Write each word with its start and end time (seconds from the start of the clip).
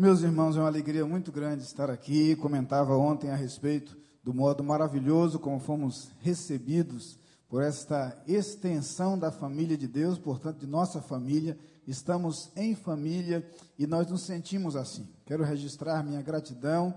Meus 0.00 0.22
irmãos, 0.22 0.56
é 0.56 0.60
uma 0.60 0.68
alegria 0.68 1.04
muito 1.04 1.32
grande 1.32 1.64
estar 1.64 1.90
aqui. 1.90 2.36
Comentava 2.36 2.96
ontem 2.96 3.30
a 3.30 3.34
respeito 3.34 3.98
do 4.22 4.32
modo 4.32 4.62
maravilhoso 4.62 5.40
como 5.40 5.58
fomos 5.58 6.12
recebidos 6.20 7.18
por 7.48 7.64
esta 7.64 8.16
extensão 8.24 9.18
da 9.18 9.32
família 9.32 9.76
de 9.76 9.88
Deus, 9.88 10.16
portanto, 10.16 10.60
de 10.60 10.68
nossa 10.68 11.02
família. 11.02 11.58
Estamos 11.84 12.48
em 12.54 12.76
família 12.76 13.44
e 13.76 13.88
nós 13.88 14.06
nos 14.06 14.22
sentimos 14.22 14.76
assim. 14.76 15.04
Quero 15.26 15.42
registrar 15.42 16.04
minha 16.04 16.22
gratidão 16.22 16.94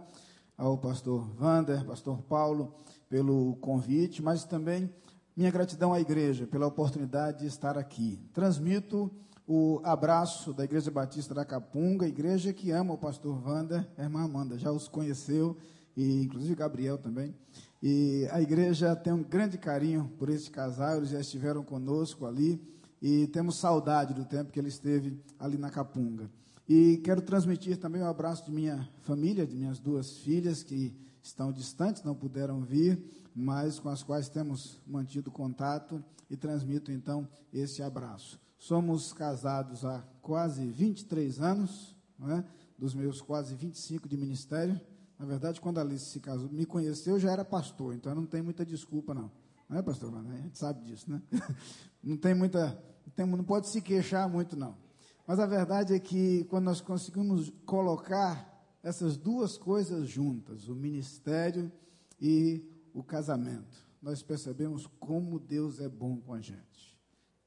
ao 0.55 0.77
pastor 0.77 1.27
Vander, 1.33 1.83
pastor 1.83 2.21
Paulo, 2.21 2.75
pelo 3.09 3.55
convite, 3.55 4.21
mas 4.21 4.43
também 4.43 4.93
minha 5.35 5.49
gratidão 5.49 5.91
à 5.91 5.99
igreja 5.99 6.45
pela 6.45 6.67
oportunidade 6.67 7.39
de 7.39 7.47
estar 7.47 7.79
aqui. 7.79 8.19
Transmito 8.31 9.09
o 9.47 9.81
abraço 9.83 10.53
da 10.53 10.63
Igreja 10.63 10.91
Batista 10.91 11.33
da 11.33 11.43
Capunga, 11.43 12.07
igreja 12.07 12.53
que 12.53 12.71
ama 12.71 12.93
o 12.93 12.97
pastor 12.97 13.41
Wanda, 13.45 13.87
a 13.97 14.03
irmã 14.03 14.23
Amanda 14.23 14.57
já 14.57 14.71
os 14.71 14.87
conheceu, 14.87 15.57
e 15.95 16.23
inclusive 16.23 16.55
Gabriel 16.55 16.97
também. 16.97 17.35
E 17.81 18.27
a 18.31 18.41
igreja 18.41 18.95
tem 18.95 19.11
um 19.11 19.23
grande 19.23 19.57
carinho 19.57 20.11
por 20.17 20.29
esse 20.29 20.49
casal, 20.49 20.97
eles 20.97 21.09
já 21.09 21.19
estiveram 21.19 21.63
conosco 21.63 22.25
ali, 22.25 22.61
e 23.01 23.27
temos 23.27 23.57
saudade 23.57 24.13
do 24.13 24.25
tempo 24.25 24.51
que 24.51 24.59
ele 24.59 24.69
esteve 24.69 25.19
ali 25.39 25.57
na 25.57 25.69
Capunga. 25.69 26.29
E 26.69 26.97
quero 27.03 27.21
transmitir 27.21 27.77
também 27.77 28.01
um 28.01 28.07
abraço 28.07 28.45
de 28.45 28.51
minha 28.51 28.87
família, 29.01 29.45
de 29.45 29.55
minhas 29.55 29.79
duas 29.79 30.19
filhas 30.19 30.63
que 30.63 30.95
estão 31.21 31.51
distantes, 31.51 32.03
não 32.03 32.15
puderam 32.15 32.61
vir, 32.61 33.03
mas 33.35 33.79
com 33.79 33.89
as 33.89 34.03
quais 34.03 34.29
temos 34.29 34.79
mantido 34.85 35.31
contato 35.31 36.03
e 36.29 36.37
transmito 36.37 36.91
então 36.91 37.27
esse 37.51 37.81
abraço. 37.81 38.39
Somos 38.61 39.11
casados 39.11 39.83
há 39.83 40.03
quase 40.21 40.63
23 40.67 41.39
anos, 41.39 41.95
é? 42.29 42.43
dos 42.77 42.93
meus 42.93 43.19
quase 43.19 43.55
25 43.55 44.07
de 44.07 44.15
ministério. 44.15 44.79
Na 45.17 45.25
verdade, 45.25 45.59
quando 45.59 45.79
a 45.79 45.81
Alice 45.81 46.11
se 46.11 46.19
casou, 46.19 46.47
me 46.47 46.63
conheceu, 46.63 47.17
já 47.17 47.31
era 47.31 47.43
pastor, 47.43 47.95
então 47.95 48.13
não 48.13 48.27
tem 48.27 48.39
muita 48.39 48.63
desculpa, 48.63 49.15
não. 49.15 49.31
Não 49.67 49.79
é, 49.79 49.81
pastor? 49.81 50.13
A 50.15 50.37
gente 50.37 50.59
sabe 50.59 50.83
disso, 50.83 51.09
né? 51.09 51.19
Não 52.03 52.17
tem 52.17 52.35
muita. 52.35 52.79
Não, 53.17 53.43
pode 53.43 53.67
se 53.71 53.81
queixar 53.81 54.29
muito, 54.29 54.55
não. 54.55 54.75
Mas 55.25 55.39
a 55.39 55.45
verdade 55.45 55.93
é 55.93 55.99
que 55.99 56.43
quando 56.45 56.65
nós 56.65 56.81
conseguimos 56.81 57.51
colocar 57.65 58.63
essas 58.83 59.17
duas 59.17 59.57
coisas 59.57 60.07
juntas, 60.07 60.67
o 60.67 60.75
ministério 60.75 61.71
e 62.19 62.63
o 62.93 63.03
casamento, 63.03 63.87
nós 64.01 64.21
percebemos 64.21 64.87
como 64.99 65.39
Deus 65.39 65.79
é 65.79 65.87
bom 65.87 66.17
com 66.17 66.33
a 66.33 66.41
gente 66.41 66.91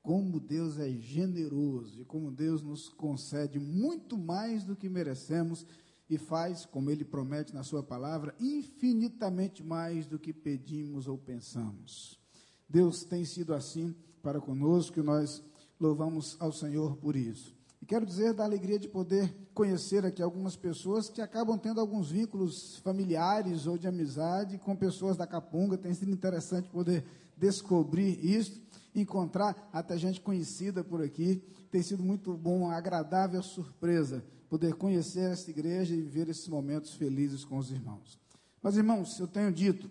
como 0.05 0.38
Deus 0.38 0.78
é 0.78 0.91
generoso 0.91 2.02
e 2.02 2.05
como 2.05 2.30
Deus 2.30 2.62
nos 2.62 2.91
concede 2.91 3.58
muito 3.58 4.19
mais 4.19 4.62
do 4.62 4.77
que 4.77 4.86
merecemos 4.86 5.66
e 6.11 6.19
faz, 6.19 6.66
como 6.66 6.91
Ele 6.91 7.06
promete 7.06 7.55
na 7.55 7.62
Sua 7.62 7.83
palavra, 7.83 8.34
infinitamente 8.38 9.64
mais 9.64 10.05
do 10.05 10.19
que 10.19 10.30
pedimos 10.30 11.08
ou 11.08 11.16
pensamos. 11.16 12.20
Deus 12.69 13.02
tem 13.02 13.24
sido 13.24 13.55
assim 13.55 13.96
para 14.22 14.42
conosco 14.42 15.00
e 15.00 15.02
nós 15.02 15.42
louvamos 15.80 16.36
ao 16.39 16.52
Senhor 16.52 16.98
por 16.98 17.16
isso. 17.16 17.56
E 17.80 17.86
quero 17.86 18.05
dizer 18.05 18.34
da 18.34 18.44
alegria 18.44 18.78
de 18.78 18.89
poder 18.89 19.34
conhecer 19.55 20.05
aqui 20.05 20.20
algumas 20.20 20.55
pessoas 20.55 21.08
que 21.08 21.22
acabam 21.22 21.58
tendo 21.58 21.80
alguns 21.80 22.11
vínculos 22.11 22.77
familiares 22.84 23.66
ou 23.66 23.78
de 23.78 23.89
amizade 23.89 24.58
com 24.58 24.77
pessoas 24.77 25.16
da 25.16 25.27
Capunga. 25.27 25.78
Tem 25.78 25.94
sido 25.94 26.11
interessante 26.11 26.68
poder 26.68 27.06
descobrir 27.39 28.22
isso 28.22 28.64
encontrar 28.95 29.69
até 29.73 29.97
gente 29.98 30.20
conhecida 30.20 30.84
por 30.84 31.03
aqui. 31.03 31.42
Tem 31.70 31.83
sido 31.83 32.03
muito 32.03 32.33
bom, 32.37 32.70
agradável 32.70 33.42
surpresa 33.42 34.25
poder 34.48 34.75
conhecer 34.75 35.33
esta 35.33 35.51
igreja 35.51 35.95
e 35.95 36.01
viver 36.01 36.28
esses 36.28 36.47
momentos 36.48 36.95
felizes 36.95 37.45
com 37.45 37.59
os 37.59 37.70
irmãos. 37.70 38.19
Mas, 38.62 38.77
irmãos, 38.77 39.19
eu 39.19 39.27
tenho 39.27 39.53
dito 39.53 39.91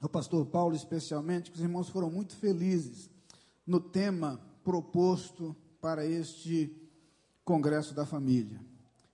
ao 0.00 0.08
pastor 0.08 0.46
Paulo, 0.46 0.76
especialmente, 0.76 1.50
que 1.50 1.56
os 1.56 1.62
irmãos 1.62 1.88
foram 1.88 2.10
muito 2.10 2.36
felizes 2.36 3.08
no 3.66 3.80
tema 3.80 4.40
proposto 4.62 5.56
para 5.80 6.04
este 6.04 6.70
Congresso 7.44 7.94
da 7.94 8.04
Família. 8.04 8.60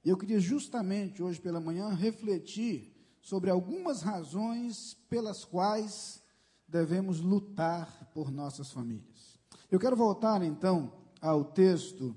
E 0.04 0.10
eu 0.10 0.16
queria 0.16 0.40
justamente 0.40 1.22
hoje 1.22 1.40
pela 1.40 1.60
manhã 1.60 1.88
refletir 1.90 2.92
sobre 3.22 3.48
algumas 3.48 4.02
razões 4.02 4.94
pelas 5.08 5.44
quais 5.44 6.22
devemos 6.68 7.20
lutar 7.20 8.10
por 8.12 8.30
nossas 8.30 8.70
famílias. 8.70 9.13
Eu 9.70 9.80
quero 9.80 9.96
voltar 9.96 10.42
então 10.42 10.92
ao 11.20 11.42
texto 11.42 12.14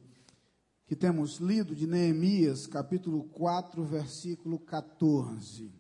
que 0.86 0.96
temos 0.96 1.38
lido 1.38 1.74
de 1.74 1.88
Neemias, 1.88 2.68
capítulo 2.68 3.24
4, 3.24 3.84
versículo 3.86 4.60
14. 4.60 5.72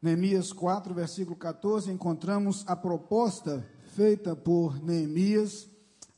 Neemias 0.00 0.52
4, 0.54 0.94
versículo 0.94 1.36
14, 1.36 1.90
encontramos 1.90 2.64
a 2.66 2.74
proposta 2.74 3.68
feita 3.94 4.34
por 4.34 4.82
Neemias 4.82 5.68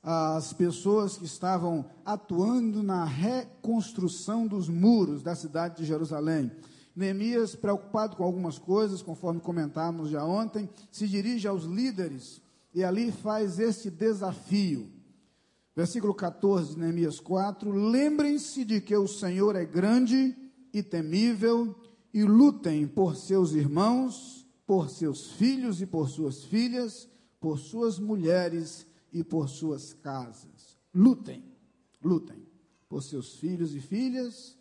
às 0.02 0.52
pessoas 0.52 1.18
que 1.18 1.24
estavam 1.24 1.84
atuando 2.04 2.82
na 2.82 3.04
reconstrução 3.04 4.46
dos 4.46 4.68
muros 4.68 5.22
da 5.22 5.34
cidade 5.34 5.78
de 5.78 5.84
Jerusalém. 5.84 6.50
Neemias, 6.94 7.56
preocupado 7.56 8.16
com 8.16 8.22
algumas 8.22 8.56
coisas, 8.56 9.02
conforme 9.02 9.40
comentamos 9.40 10.10
já 10.10 10.24
ontem, 10.24 10.70
se 10.92 11.08
dirige 11.08 11.48
aos 11.48 11.64
líderes 11.64 12.40
e 12.74 12.84
ali 12.84 13.10
faz 13.10 13.58
este 13.58 13.90
desafio. 13.90 14.90
Versículo 15.74 16.14
14 16.14 16.74
de 16.74 16.80
Neemias 16.80 17.20
4: 17.20 17.70
Lembrem-se 17.70 18.64
de 18.64 18.80
que 18.80 18.96
o 18.96 19.06
Senhor 19.06 19.56
é 19.56 19.64
grande 19.64 20.36
e 20.72 20.82
temível, 20.82 21.74
e 22.12 22.24
lutem 22.24 22.86
por 22.86 23.16
seus 23.16 23.52
irmãos, 23.52 24.46
por 24.66 24.90
seus 24.90 25.32
filhos 25.32 25.80
e 25.80 25.86
por 25.86 26.08
suas 26.08 26.44
filhas, 26.44 27.08
por 27.40 27.58
suas 27.58 27.98
mulheres 27.98 28.86
e 29.12 29.22
por 29.22 29.48
suas 29.48 29.92
casas. 29.92 30.78
Lutem, 30.92 31.44
lutem 32.02 32.48
por 32.88 33.02
seus 33.02 33.36
filhos 33.36 33.74
e 33.74 33.80
filhas, 33.80 34.58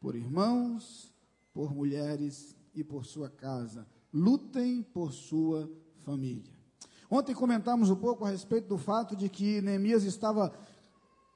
por 0.00 0.16
irmãos, 0.16 1.14
por 1.52 1.74
mulheres 1.74 2.56
e 2.74 2.82
por 2.82 3.04
sua 3.04 3.28
casa. 3.28 3.86
Lutem 4.12 4.82
por 4.82 5.12
sua 5.12 5.70
família. 5.98 6.59
Ontem 7.12 7.34
comentamos 7.34 7.90
um 7.90 7.96
pouco 7.96 8.24
a 8.24 8.30
respeito 8.30 8.68
do 8.68 8.78
fato 8.78 9.16
de 9.16 9.28
que 9.28 9.60
Neemias 9.60 10.04
estava 10.04 10.52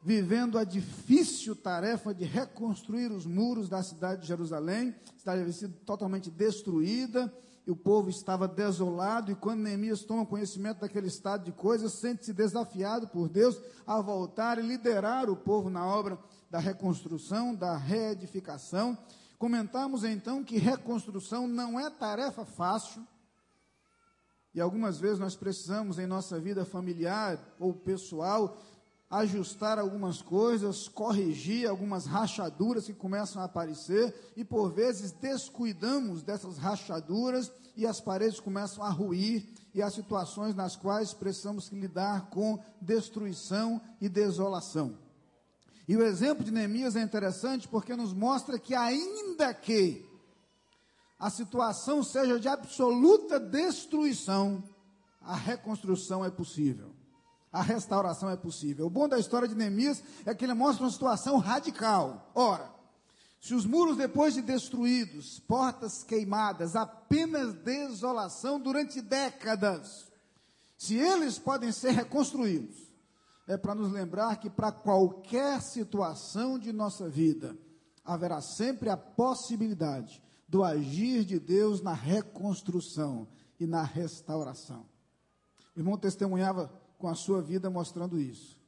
vivendo 0.01 0.57
a 0.57 0.63
difícil 0.63 1.57
tarefa 1.57 2.15
de 2.15 2.25
reconstruir 2.25 3.11
os 3.11 3.27
muros 3.27 3.69
da 3.69 3.83
cidade 3.83 4.21
de 4.21 4.29
Jerusalém. 4.29 4.95
Cidade 5.17 5.41
havia 5.41 5.53
sido 5.53 5.75
totalmente 5.85 6.31
destruída 6.31 7.35
e 7.67 7.73
o 7.73 7.77
povo 7.77 8.09
estava 8.09 8.47
desolado. 8.47 9.33
E 9.33 9.35
quando 9.35 9.63
Neemias 9.63 10.05
toma 10.05 10.25
conhecimento 10.25 10.79
daquele 10.79 11.09
estado 11.09 11.45
de 11.45 11.51
coisas, 11.51 11.95
sente-se 11.95 12.33
desafiado 12.33 13.09
por 13.09 13.29
Deus 13.29 13.61
a 13.85 14.01
voltar 14.01 14.61
e 14.61 14.63
liderar 14.63 15.29
o 15.29 15.35
povo 15.35 15.69
na 15.69 15.85
obra 15.85 16.17
da 16.49 16.61
reconstrução, 16.61 17.53
da 17.53 17.77
reedificação. 17.77 18.97
Comentamos 19.41 20.05
então 20.05 20.45
que 20.45 20.57
reconstrução 20.57 21.49
não 21.49 21.81
é 21.81 21.91
tarefa 21.91 22.45
fácil. 22.45 23.05
E 24.55 24.61
algumas 24.61 24.99
vezes 24.99 25.19
nós 25.19 25.35
precisamos 25.35 25.99
em 25.99 26.07
nossa 26.07 26.39
vida 26.39 26.65
familiar 26.65 27.39
ou 27.59 27.75
pessoal 27.75 28.57
ajustar 29.11 29.79
algumas 29.79 30.23
coisas, 30.23 30.89
corrigir 30.89 31.69
algumas 31.69 32.07
rachaduras 32.07 32.87
que 32.87 32.93
começam 32.93 33.43
a 33.43 33.45
aparecer 33.45 34.15
e 34.37 34.45
por 34.45 34.73
vezes 34.73 35.13
descuidamos 35.13 36.23
dessas 36.23 36.59
rachaduras 36.59 37.51
e 37.77 37.87
as 37.87 38.01
paredes 38.01 38.41
começam 38.41 38.83
a 38.85 38.91
ruir 38.91 39.47
e 39.75 39.83
há 39.83 39.91
situações 39.91 40.55
nas 40.55 40.77
quais 40.77 41.13
precisamos 41.13 41.69
lidar 41.71 42.31
com 42.31 42.59
destruição 42.81 43.81
e 44.01 44.09
desolação. 44.09 44.97
E 45.87 45.97
o 45.97 46.03
exemplo 46.03 46.45
de 46.45 46.51
Neemias 46.51 46.97
é 46.97 47.03
interessante 47.03 47.69
porque 47.69 47.95
nos 47.95 48.13
mostra 48.13 48.59
que, 48.59 48.75
ainda 48.75 49.53
que 49.53 50.07
a 51.25 51.31
situação 51.31 52.03
seja 52.03 52.39
de 52.39 52.47
absoluta 52.49 53.41
destruição, 53.41 54.63
a 55.23 55.35
reconstrução 55.35 56.23
é 56.23 56.31
possível. 56.31 56.95
A 57.51 57.63
restauração 57.63 58.29
é 58.29 58.37
possível. 58.37 58.85
O 58.85 58.91
bom 58.91 59.09
da 59.09 59.19
história 59.19 59.49
de 59.49 59.55
Neemias 59.55 60.05
é 60.27 60.35
que 60.35 60.45
ele 60.45 60.53
mostra 60.53 60.85
uma 60.85 60.91
situação 60.91 61.39
radical. 61.39 62.31
Ora, 62.35 62.71
se 63.41 63.55
os 63.55 63.65
muros, 63.65 63.97
depois 63.97 64.35
de 64.35 64.43
destruídos, 64.43 65.41
portas 65.41 66.03
queimadas, 66.03 66.77
apenas 66.77 67.55
desolação 67.55 68.61
durante 68.61 69.01
décadas, 69.01 70.13
se 70.77 70.95
eles 70.95 71.39
podem 71.39 71.73
ser 71.73 71.93
reconstruídos, 71.93 72.77
é 73.49 73.57
para 73.57 73.75
nos 73.75 73.91
lembrar 73.91 74.37
que 74.37 74.51
para 74.51 74.71
qualquer 74.71 75.63
situação 75.63 76.59
de 76.59 76.71
nossa 76.71 77.09
vida, 77.09 77.57
haverá 78.05 78.43
sempre 78.43 78.91
a 78.91 78.97
possibilidade 78.99 80.23
do 80.49 80.63
agir 80.63 81.25
de 81.25 81.39
Deus 81.39 81.81
na 81.81 81.93
reconstrução 81.93 83.27
e 83.59 83.67
na 83.67 83.83
restauração. 83.83 84.87
O 85.75 85.81
irmão 85.81 85.99
testemunhava 85.99 86.71
com 86.99 87.09
a 87.09 87.15
sua 87.15 87.43
vida 87.43 87.69
mostrando 87.69 88.19
isso. 88.19 88.61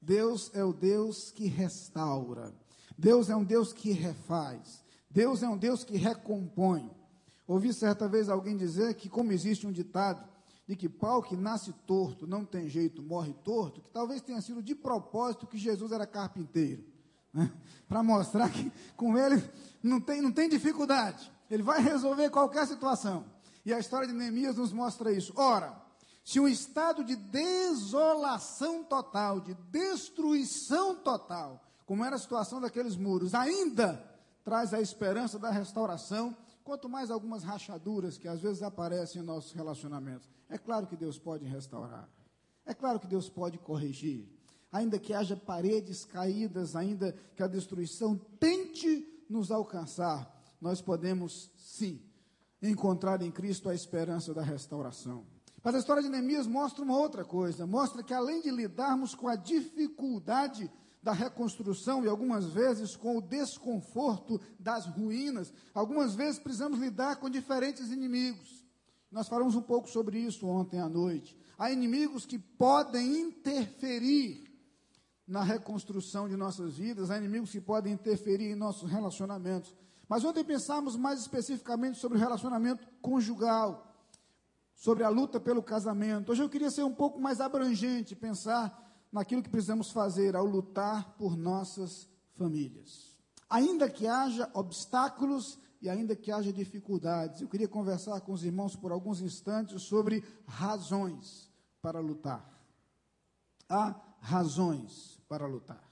Deus 0.00 0.50
é 0.54 0.64
o 0.64 0.72
Deus 0.72 1.30
que 1.30 1.46
restaura. 1.46 2.54
Deus 2.96 3.28
é 3.28 3.36
um 3.36 3.44
Deus 3.44 3.72
que 3.72 3.92
refaz. 3.92 4.84
Deus 5.10 5.42
é 5.42 5.48
um 5.48 5.56
Deus 5.56 5.84
que 5.84 5.96
recompõe. 5.96 6.90
Ouvi 7.46 7.72
certa 7.72 8.08
vez 8.08 8.28
alguém 8.28 8.56
dizer 8.56 8.94
que, 8.94 9.08
como 9.08 9.32
existe 9.32 9.66
um 9.66 9.72
ditado 9.72 10.26
de 10.66 10.74
que 10.74 10.88
pau 10.88 11.22
que 11.22 11.36
nasce 11.36 11.72
torto 11.86 12.26
não 12.26 12.44
tem 12.44 12.68
jeito, 12.68 13.02
morre 13.02 13.32
torto, 13.44 13.80
que 13.80 13.90
talvez 13.90 14.20
tenha 14.20 14.40
sido 14.40 14.62
de 14.62 14.74
propósito 14.74 15.46
que 15.46 15.58
Jesus 15.58 15.92
era 15.92 16.06
carpinteiro. 16.06 16.84
Né? 17.36 17.52
Para 17.86 18.02
mostrar 18.02 18.48
que 18.48 18.72
com 18.96 19.18
ele 19.18 19.44
não 19.82 20.00
tem, 20.00 20.22
não 20.22 20.32
tem 20.32 20.48
dificuldade. 20.48 21.30
Ele 21.50 21.62
vai 21.62 21.82
resolver 21.82 22.30
qualquer 22.30 22.66
situação. 22.66 23.26
E 23.64 23.74
a 23.74 23.78
história 23.78 24.08
de 24.08 24.14
Neemias 24.14 24.56
nos 24.56 24.72
mostra 24.72 25.12
isso. 25.12 25.34
Ora, 25.36 25.76
se 26.24 26.40
um 26.40 26.48
estado 26.48 27.04
de 27.04 27.14
desolação 27.14 28.82
total, 28.82 29.40
de 29.40 29.54
destruição 29.70 30.96
total, 30.96 31.62
como 31.84 32.04
era 32.04 32.16
a 32.16 32.18
situação 32.18 32.60
daqueles 32.60 32.96
muros, 32.96 33.34
ainda 33.34 34.02
traz 34.42 34.72
a 34.72 34.80
esperança 34.80 35.38
da 35.38 35.50
restauração, 35.50 36.34
quanto 36.64 36.88
mais 36.88 37.10
algumas 37.10 37.44
rachaduras 37.44 38.16
que 38.16 38.26
às 38.26 38.40
vezes 38.40 38.62
aparecem 38.62 39.20
em 39.20 39.24
nossos 39.24 39.52
relacionamentos. 39.52 40.28
É 40.48 40.56
claro 40.56 40.86
que 40.86 40.96
Deus 40.96 41.18
pode 41.18 41.44
restaurar. 41.44 42.08
É 42.64 42.72
claro 42.72 42.98
que 42.98 43.06
Deus 43.06 43.28
pode 43.28 43.58
corrigir. 43.58 44.35
Ainda 44.72 44.98
que 44.98 45.14
haja 45.14 45.36
paredes 45.36 46.04
caídas, 46.04 46.74
ainda 46.76 47.12
que 47.34 47.42
a 47.42 47.46
destruição 47.46 48.16
tente 48.38 49.24
nos 49.28 49.50
alcançar, 49.50 50.32
nós 50.60 50.80
podemos 50.80 51.50
sim 51.56 52.00
encontrar 52.62 53.22
em 53.22 53.30
Cristo 53.30 53.68
a 53.68 53.74
esperança 53.74 54.34
da 54.34 54.42
restauração. 54.42 55.24
Mas 55.62 55.74
a 55.74 55.78
história 55.78 56.02
de 56.02 56.08
Neemias 56.08 56.46
mostra 56.46 56.84
uma 56.84 56.96
outra 56.96 57.24
coisa: 57.24 57.66
mostra 57.66 58.02
que 58.02 58.14
além 58.14 58.40
de 58.40 58.50
lidarmos 58.50 59.14
com 59.14 59.28
a 59.28 59.36
dificuldade 59.36 60.70
da 61.02 61.12
reconstrução 61.12 62.04
e 62.04 62.08
algumas 62.08 62.46
vezes 62.46 62.96
com 62.96 63.16
o 63.18 63.22
desconforto 63.22 64.40
das 64.58 64.86
ruínas, 64.86 65.52
algumas 65.72 66.14
vezes 66.14 66.38
precisamos 66.38 66.78
lidar 66.78 67.16
com 67.16 67.30
diferentes 67.30 67.90
inimigos. 67.90 68.64
Nós 69.10 69.28
falamos 69.28 69.54
um 69.54 69.62
pouco 69.62 69.88
sobre 69.88 70.18
isso 70.18 70.46
ontem 70.46 70.80
à 70.80 70.88
noite. 70.88 71.36
Há 71.58 71.70
inimigos 71.70 72.26
que 72.26 72.38
podem 72.38 73.20
interferir 73.20 74.45
na 75.26 75.42
reconstrução 75.42 76.28
de 76.28 76.36
nossas 76.36 76.76
vidas, 76.76 77.10
há 77.10 77.18
inimigos 77.18 77.50
que 77.50 77.60
podem 77.60 77.92
interferir 77.92 78.52
em 78.52 78.54
nossos 78.54 78.88
relacionamentos. 78.88 79.74
Mas 80.08 80.24
ontem 80.24 80.44
pensamos 80.44 80.94
mais 80.94 81.20
especificamente 81.20 81.98
sobre 81.98 82.16
o 82.16 82.20
relacionamento 82.20 82.86
conjugal, 83.02 83.92
sobre 84.74 85.02
a 85.02 85.08
luta 85.08 85.40
pelo 85.40 85.62
casamento. 85.62 86.30
Hoje 86.30 86.42
eu 86.42 86.48
queria 86.48 86.70
ser 86.70 86.84
um 86.84 86.94
pouco 86.94 87.20
mais 87.20 87.40
abrangente, 87.40 88.14
pensar 88.14 88.84
naquilo 89.10 89.42
que 89.42 89.48
precisamos 89.48 89.90
fazer 89.90 90.36
ao 90.36 90.44
lutar 90.44 91.16
por 91.16 91.36
nossas 91.36 92.08
famílias. 92.36 93.16
Ainda 93.50 93.88
que 93.88 94.06
haja 94.06 94.48
obstáculos 94.54 95.58
e 95.82 95.88
ainda 95.88 96.14
que 96.14 96.30
haja 96.30 96.52
dificuldades, 96.52 97.40
eu 97.40 97.48
queria 97.48 97.68
conversar 97.68 98.20
com 98.20 98.32
os 98.32 98.44
irmãos 98.44 98.76
por 98.76 98.92
alguns 98.92 99.20
instantes 99.20 99.82
sobre 99.82 100.22
razões 100.46 101.50
para 101.82 101.98
lutar. 101.98 102.48
Há 103.68 103.94
razões 104.20 105.15
para 105.28 105.46
lutar. 105.46 105.82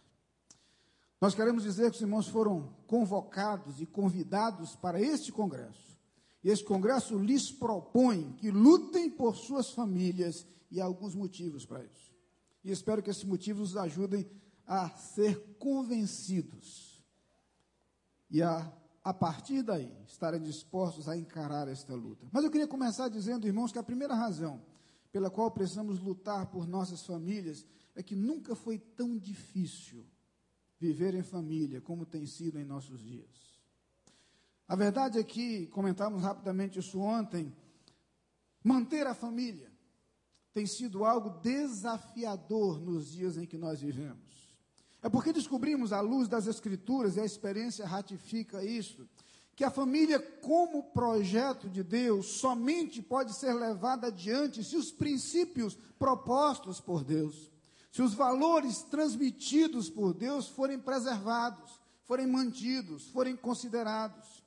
Nós 1.20 1.34
queremos 1.34 1.62
dizer 1.62 1.90
que 1.90 1.96
os 1.96 2.02
irmãos 2.02 2.28
foram 2.28 2.75
convocados 2.86 3.81
e 3.81 3.86
convidados 3.86 4.76
para 4.76 5.00
este 5.00 5.32
congresso. 5.32 5.98
E 6.42 6.50
este 6.50 6.64
congresso 6.64 7.19
lhes 7.19 7.50
propõe 7.50 8.32
que 8.32 8.50
lutem 8.50 9.10
por 9.10 9.34
suas 9.34 9.70
famílias 9.70 10.46
e 10.70 10.81
há 10.81 10.84
alguns 10.84 11.14
motivos 11.14 11.64
para 11.64 11.82
isso. 11.82 12.12
E 12.62 12.70
espero 12.70 13.02
que 13.02 13.10
esses 13.10 13.25
motivos 13.25 13.72
nos 13.72 13.76
ajudem 13.82 14.28
a 14.66 14.90
ser 14.90 15.56
convencidos 15.58 16.94
e 18.31 18.42
a, 18.42 18.72
a 19.02 19.14
partir 19.14 19.62
daí, 19.62 19.92
estarem 20.06 20.42
dispostos 20.42 21.08
a 21.08 21.16
encarar 21.16 21.69
esta 21.69 21.94
luta. 21.94 22.26
Mas 22.32 22.42
eu 22.42 22.50
queria 22.50 22.66
começar 22.66 23.08
dizendo, 23.08 23.46
irmãos, 23.46 23.70
que 23.70 23.78
a 23.78 23.82
primeira 23.82 24.14
razão 24.14 24.60
pela 25.12 25.31
qual 25.31 25.50
precisamos 25.52 26.00
lutar 26.00 26.46
por 26.46 26.66
nossas 26.66 27.06
famílias 27.06 27.64
é 27.94 28.02
que 28.02 28.17
nunca 28.17 28.55
foi 28.55 28.79
tão 28.79 29.17
difícil 29.17 30.05
viver 30.79 31.14
em 31.14 31.23
família 31.23 31.81
como 31.81 32.05
tem 32.05 32.26
sido 32.26 32.58
em 32.58 32.64
nossos 32.64 33.00
dias. 33.00 33.55
A 34.67 34.76
verdade 34.76 35.19
é 35.19 35.25
que, 35.25 35.67
comentamos 35.69 36.23
rapidamente 36.23 36.79
isso 36.79 36.99
ontem, 36.99 37.55
manter 38.62 39.06
a 39.06 39.14
família 39.14 39.73
tem 40.52 40.67
sido 40.67 41.05
algo 41.05 41.31
desafiador 41.41 42.81
nos 42.81 43.12
dias 43.12 43.37
em 43.37 43.44
que 43.44 43.58
nós 43.58 43.81
vivemos. 43.81 44.56
É 45.02 45.08
porque 45.08 45.32
descobrimos, 45.32 45.93
à 45.93 46.00
luz 46.00 46.29
das 46.29 46.46
Escrituras, 46.46 47.17
e 47.17 47.20
a 47.20 47.25
experiência 47.25 47.85
ratifica 47.85 48.64
isso, 48.64 49.06
que 49.55 49.64
a 49.64 49.70
família, 49.70 50.19
como 50.19 50.93
projeto 50.93 51.69
de 51.69 51.82
Deus, 51.82 52.38
somente 52.38 53.02
pode 53.02 53.37
ser 53.37 53.52
levada 53.52 54.06
adiante 54.06 54.64
se 54.64 54.76
os 54.76 54.91
princípios 54.91 55.76
propostos 55.99 56.81
por 56.81 57.05
Deus, 57.05 57.52
se 57.94 58.02
os 58.02 58.12
valores 58.12 58.82
transmitidos 58.82 59.88
por 59.88 60.12
Deus 60.12 60.49
forem 60.49 60.81
preservados, 60.81 61.81
forem 62.02 62.26
mantidos, 62.26 63.08
forem 63.11 63.37
considerados. 63.37 64.43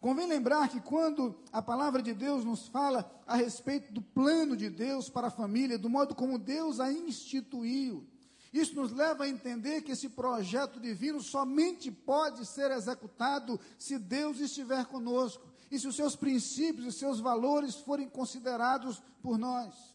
Convém 0.00 0.28
lembrar 0.28 0.68
que 0.68 0.80
quando 0.80 1.34
a 1.50 1.60
palavra 1.60 2.00
de 2.00 2.14
Deus 2.14 2.44
nos 2.44 2.68
fala 2.68 3.12
a 3.26 3.34
respeito 3.34 3.92
do 3.92 4.00
plano 4.00 4.56
de 4.56 4.70
Deus 4.70 5.08
para 5.08 5.26
a 5.26 5.32
família, 5.32 5.76
do 5.76 5.90
modo 5.90 6.14
como 6.14 6.38
Deus 6.38 6.78
a 6.78 6.92
instituiu, 6.92 8.06
isso 8.52 8.76
nos 8.76 8.92
leva 8.92 9.24
a 9.24 9.28
entender 9.28 9.82
que 9.82 9.90
esse 9.90 10.08
projeto 10.08 10.78
divino 10.78 11.20
somente 11.20 11.90
pode 11.90 12.46
ser 12.46 12.70
executado 12.70 13.58
se 13.76 13.98
Deus 13.98 14.38
estiver 14.38 14.86
conosco 14.86 15.42
e 15.72 15.76
se 15.76 15.88
os 15.88 15.96
seus 15.96 16.14
princípios 16.14 16.94
e 16.94 16.98
seus 17.00 17.18
valores 17.18 17.74
forem 17.74 18.08
considerados 18.08 19.02
por 19.20 19.36
nós. 19.36 19.92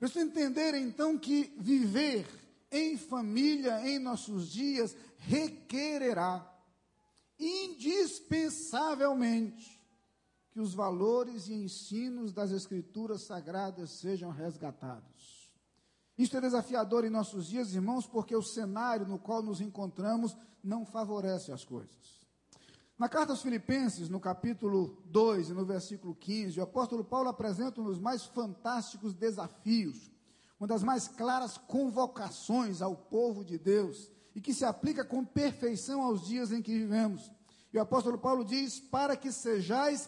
Preciso 0.00 0.20
entender 0.20 0.74
então 0.74 1.18
que 1.18 1.52
viver 1.58 2.26
em 2.72 2.96
família 2.96 3.86
em 3.86 3.98
nossos 3.98 4.50
dias 4.50 4.96
requererá 5.18 6.50
indispensavelmente 7.38 9.78
que 10.52 10.58
os 10.58 10.72
valores 10.72 11.48
e 11.48 11.52
ensinos 11.52 12.32
das 12.32 12.50
Escrituras 12.50 13.20
Sagradas 13.22 13.90
sejam 13.90 14.30
resgatados. 14.30 15.50
Isto 16.16 16.38
é 16.38 16.40
desafiador 16.40 17.04
em 17.04 17.10
nossos 17.10 17.46
dias, 17.46 17.74
irmãos, 17.74 18.06
porque 18.06 18.34
o 18.34 18.42
cenário 18.42 19.06
no 19.06 19.18
qual 19.18 19.42
nos 19.42 19.60
encontramos 19.60 20.34
não 20.64 20.86
favorece 20.86 21.52
as 21.52 21.62
coisas. 21.62 22.19
Na 23.00 23.08
carta 23.08 23.32
aos 23.32 23.40
Filipenses, 23.40 24.10
no 24.10 24.20
capítulo 24.20 25.02
2 25.06 25.48
e 25.48 25.52
no 25.54 25.64
versículo 25.64 26.14
15, 26.14 26.60
o 26.60 26.62
apóstolo 26.62 27.02
Paulo 27.02 27.30
apresenta 27.30 27.80
um 27.80 27.84
dos 27.84 27.98
mais 27.98 28.26
fantásticos 28.26 29.14
desafios, 29.14 30.12
uma 30.58 30.66
das 30.66 30.82
mais 30.82 31.08
claras 31.08 31.56
convocações 31.56 32.82
ao 32.82 32.94
povo 32.94 33.42
de 33.42 33.56
Deus 33.56 34.12
e 34.34 34.40
que 34.42 34.52
se 34.52 34.66
aplica 34.66 35.02
com 35.02 35.24
perfeição 35.24 36.02
aos 36.02 36.26
dias 36.26 36.52
em 36.52 36.60
que 36.60 36.74
vivemos. 36.74 37.32
E 37.72 37.78
o 37.78 37.80
apóstolo 37.80 38.18
Paulo 38.18 38.44
diz: 38.44 38.78
para 38.78 39.16
que 39.16 39.32
sejais 39.32 40.06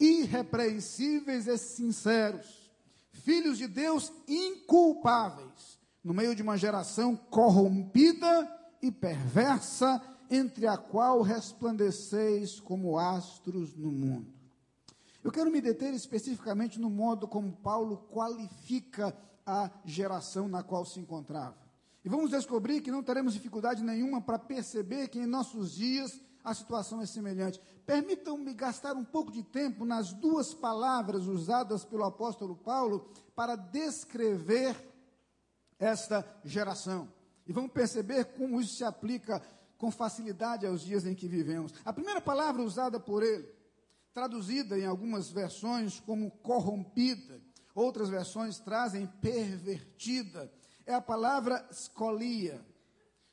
irrepreensíveis 0.00 1.46
e 1.46 1.56
sinceros, 1.56 2.72
filhos 3.12 3.56
de 3.56 3.68
Deus 3.68 4.12
inculpáveis, 4.26 5.78
no 6.02 6.12
meio 6.12 6.34
de 6.34 6.42
uma 6.42 6.58
geração 6.58 7.14
corrompida 7.14 8.50
e 8.82 8.90
perversa, 8.90 10.02
entre 10.32 10.66
a 10.66 10.78
qual 10.78 11.20
resplandeceis 11.20 12.58
como 12.58 12.98
astros 12.98 13.76
no 13.76 13.92
mundo. 13.92 14.32
Eu 15.22 15.30
quero 15.30 15.50
me 15.50 15.60
deter 15.60 15.92
especificamente 15.92 16.80
no 16.80 16.88
modo 16.88 17.28
como 17.28 17.52
Paulo 17.52 18.08
qualifica 18.10 19.14
a 19.44 19.70
geração 19.84 20.48
na 20.48 20.62
qual 20.62 20.86
se 20.86 20.98
encontrava. 20.98 21.54
E 22.02 22.08
vamos 22.08 22.30
descobrir 22.30 22.80
que 22.80 22.90
não 22.90 23.02
teremos 23.02 23.34
dificuldade 23.34 23.84
nenhuma 23.84 24.22
para 24.22 24.38
perceber 24.38 25.08
que 25.08 25.18
em 25.18 25.26
nossos 25.26 25.74
dias 25.74 26.18
a 26.42 26.54
situação 26.54 27.02
é 27.02 27.06
semelhante. 27.06 27.60
Permitam-me 27.84 28.54
gastar 28.54 28.94
um 28.96 29.04
pouco 29.04 29.30
de 29.30 29.42
tempo 29.42 29.84
nas 29.84 30.14
duas 30.14 30.54
palavras 30.54 31.26
usadas 31.26 31.84
pelo 31.84 32.04
apóstolo 32.04 32.56
Paulo 32.56 33.06
para 33.36 33.54
descrever 33.54 34.74
esta 35.78 36.24
geração. 36.42 37.06
E 37.46 37.52
vamos 37.52 37.70
perceber 37.70 38.24
como 38.36 38.58
isso 38.62 38.76
se 38.76 38.84
aplica 38.84 39.42
com 39.82 39.90
facilidade 39.90 40.64
aos 40.64 40.82
dias 40.82 41.04
em 41.04 41.12
que 41.12 41.26
vivemos. 41.26 41.74
A 41.84 41.92
primeira 41.92 42.20
palavra 42.20 42.62
usada 42.62 43.00
por 43.00 43.20
ele, 43.20 43.52
traduzida 44.14 44.78
em 44.78 44.86
algumas 44.86 45.28
versões 45.28 45.98
como 45.98 46.30
corrompida, 46.30 47.42
outras 47.74 48.08
versões 48.08 48.60
trazem 48.60 49.08
pervertida, 49.20 50.48
é 50.86 50.94
a 50.94 51.00
palavra 51.00 51.66
escolia. 51.68 52.64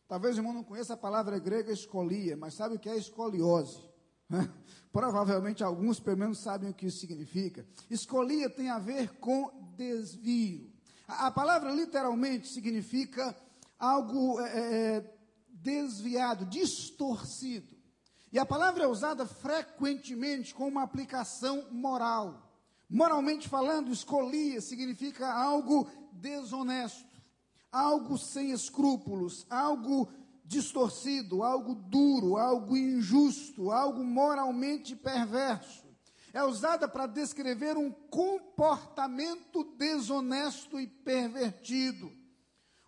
Talvez 0.07 0.37
o 0.37 0.39
irmão 0.39 0.51
não 0.51 0.63
conheça 0.63 0.95
a 0.95 0.97
palavra 0.97 1.37
grega 1.37 1.71
escolia, 1.71 2.35
mas 2.35 2.55
sabe 2.55 2.77
o 2.77 2.79
que 2.79 2.89
é 2.89 2.97
escoliose. 2.97 3.87
Provavelmente 4.91 5.63
alguns, 5.63 5.99
pelo 5.99 6.17
menos, 6.17 6.39
sabem 6.39 6.71
o 6.71 6.73
que 6.73 6.87
isso 6.87 6.97
significa. 6.97 7.63
Escolia 7.91 8.49
tem 8.49 8.71
a 8.71 8.79
ver 8.79 9.19
com 9.19 9.51
desvio. 9.77 10.73
A, 11.07 11.27
a 11.27 11.31
palavra 11.31 11.71
literalmente 11.71 12.47
significa 12.47 13.35
algo 13.77 14.41
é, 14.41 14.95
é, 14.97 15.18
desviado, 15.61 16.45
distorcido. 16.45 17.77
E 18.31 18.37
a 18.37 18.45
palavra 18.45 18.83
é 18.83 18.87
usada 18.87 19.25
frequentemente 19.25 20.53
com 20.53 20.67
uma 20.67 20.83
aplicação 20.83 21.65
moral. 21.71 22.47
Moralmente 22.89 23.47
falando, 23.47 23.91
escolia 23.91 24.61
significa 24.61 25.31
algo 25.31 25.89
desonesto, 26.11 27.21
algo 27.71 28.17
sem 28.17 28.51
escrúpulos, 28.51 29.45
algo 29.49 30.11
distorcido, 30.43 31.43
algo 31.43 31.75
duro, 31.75 32.37
algo 32.37 32.75
injusto, 32.75 33.71
algo 33.71 34.03
moralmente 34.03 34.95
perverso. 34.95 35.87
É 36.33 36.43
usada 36.43 36.87
para 36.87 37.07
descrever 37.07 37.77
um 37.77 37.91
comportamento 37.91 39.63
desonesto 39.75 40.79
e 40.79 40.85
pervertido. 40.85 42.18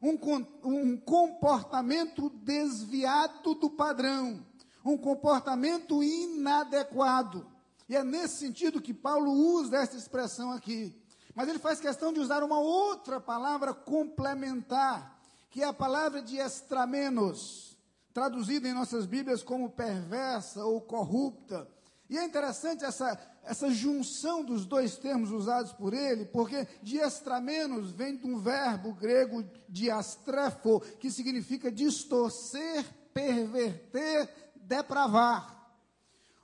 Um, 0.01 0.17
um 0.63 0.97
comportamento 0.97 2.29
desviado 2.29 3.53
do 3.55 3.69
padrão 3.69 4.43
um 4.83 4.97
comportamento 4.97 6.03
inadequado. 6.03 7.45
E 7.87 7.95
é 7.95 8.03
nesse 8.03 8.37
sentido 8.37 8.81
que 8.81 8.93
Paulo 8.93 9.31
usa 9.31 9.77
essa 9.77 9.97
expressão 9.97 10.51
aqui. 10.51 10.95
Mas 11.35 11.47
ele 11.47 11.59
faz 11.59 11.79
questão 11.79 12.11
de 12.11 12.19
usar 12.19 12.43
uma 12.43 12.59
outra 12.59 13.19
palavra 13.19 13.73
complementar, 13.73 15.19
que 15.49 15.61
é 15.61 15.65
a 15.65 15.73
palavra 15.73 16.21
de 16.21 16.37
extramenos, 16.37 17.77
traduzida 18.13 18.67
em 18.67 18.73
nossas 18.73 19.05
Bíblias 19.05 19.43
como 19.43 19.69
perversa 19.69 20.63
ou 20.65 20.81
corrupta. 20.81 21.67
E 22.11 22.17
é 22.17 22.25
interessante 22.25 22.83
essa, 22.83 23.17
essa 23.41 23.71
junção 23.71 24.43
dos 24.43 24.65
dois 24.65 24.97
termos 24.97 25.31
usados 25.31 25.71
por 25.71 25.93
ele, 25.93 26.25
porque 26.25 26.67
de 26.83 26.97
extramenos 26.97 27.91
vem 27.91 28.17
de 28.17 28.27
um 28.27 28.37
verbo 28.37 28.93
grego 28.93 29.45
diastrefo, 29.69 30.81
que 30.99 31.09
significa 31.09 31.71
distorcer, 31.71 32.83
perverter, 33.13 34.29
depravar. 34.55 35.71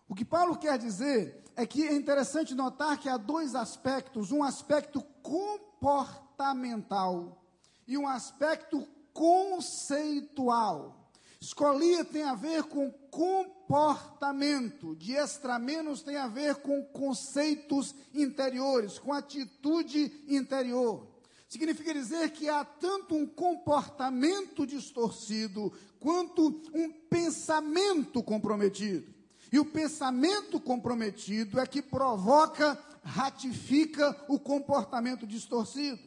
O 0.08 0.16
que 0.16 0.24
Paulo 0.24 0.58
quer 0.58 0.78
dizer 0.78 1.44
é 1.54 1.66
que 1.66 1.86
é 1.86 1.94
interessante 1.94 2.56
notar 2.56 2.98
que 2.98 3.10
há 3.10 3.18
dois 3.18 3.54
aspectos: 3.54 4.32
um 4.32 4.44
aspecto 4.44 5.02
comportamental 5.22 7.44
e 7.86 7.98
um 7.98 8.08
aspecto 8.08 8.88
conceitual. 9.12 11.07
Escolia 11.40 12.04
tem 12.04 12.24
a 12.24 12.34
ver 12.34 12.64
com 12.64 12.92
comportamento, 12.92 14.96
de 14.96 15.14
extramenos 15.14 16.02
tem 16.02 16.18
a 16.18 16.28
ver 16.28 16.56
com 16.56 16.84
conceitos 16.86 17.94
interiores, 18.14 18.98
com 18.98 19.14
atitude 19.14 20.12
interior. 20.28 21.08
Significa 21.48 21.94
dizer 21.94 22.32
que 22.32 22.50
há 22.50 22.66
tanto 22.66 23.16
um 23.16 23.26
comportamento 23.26 24.66
distorcido 24.66 25.72
quanto 26.00 26.62
um 26.74 26.92
pensamento 27.10 28.22
comprometido. 28.22 29.16
E 29.52 29.60
o 29.60 29.66
pensamento 29.66 30.60
comprometido 30.60 31.60
é 31.60 31.66
que 31.66 31.82
provoca, 31.82 32.78
ratifica 33.02 34.26
o 34.28 34.40
comportamento 34.40 35.26
distorcido. 35.26 36.02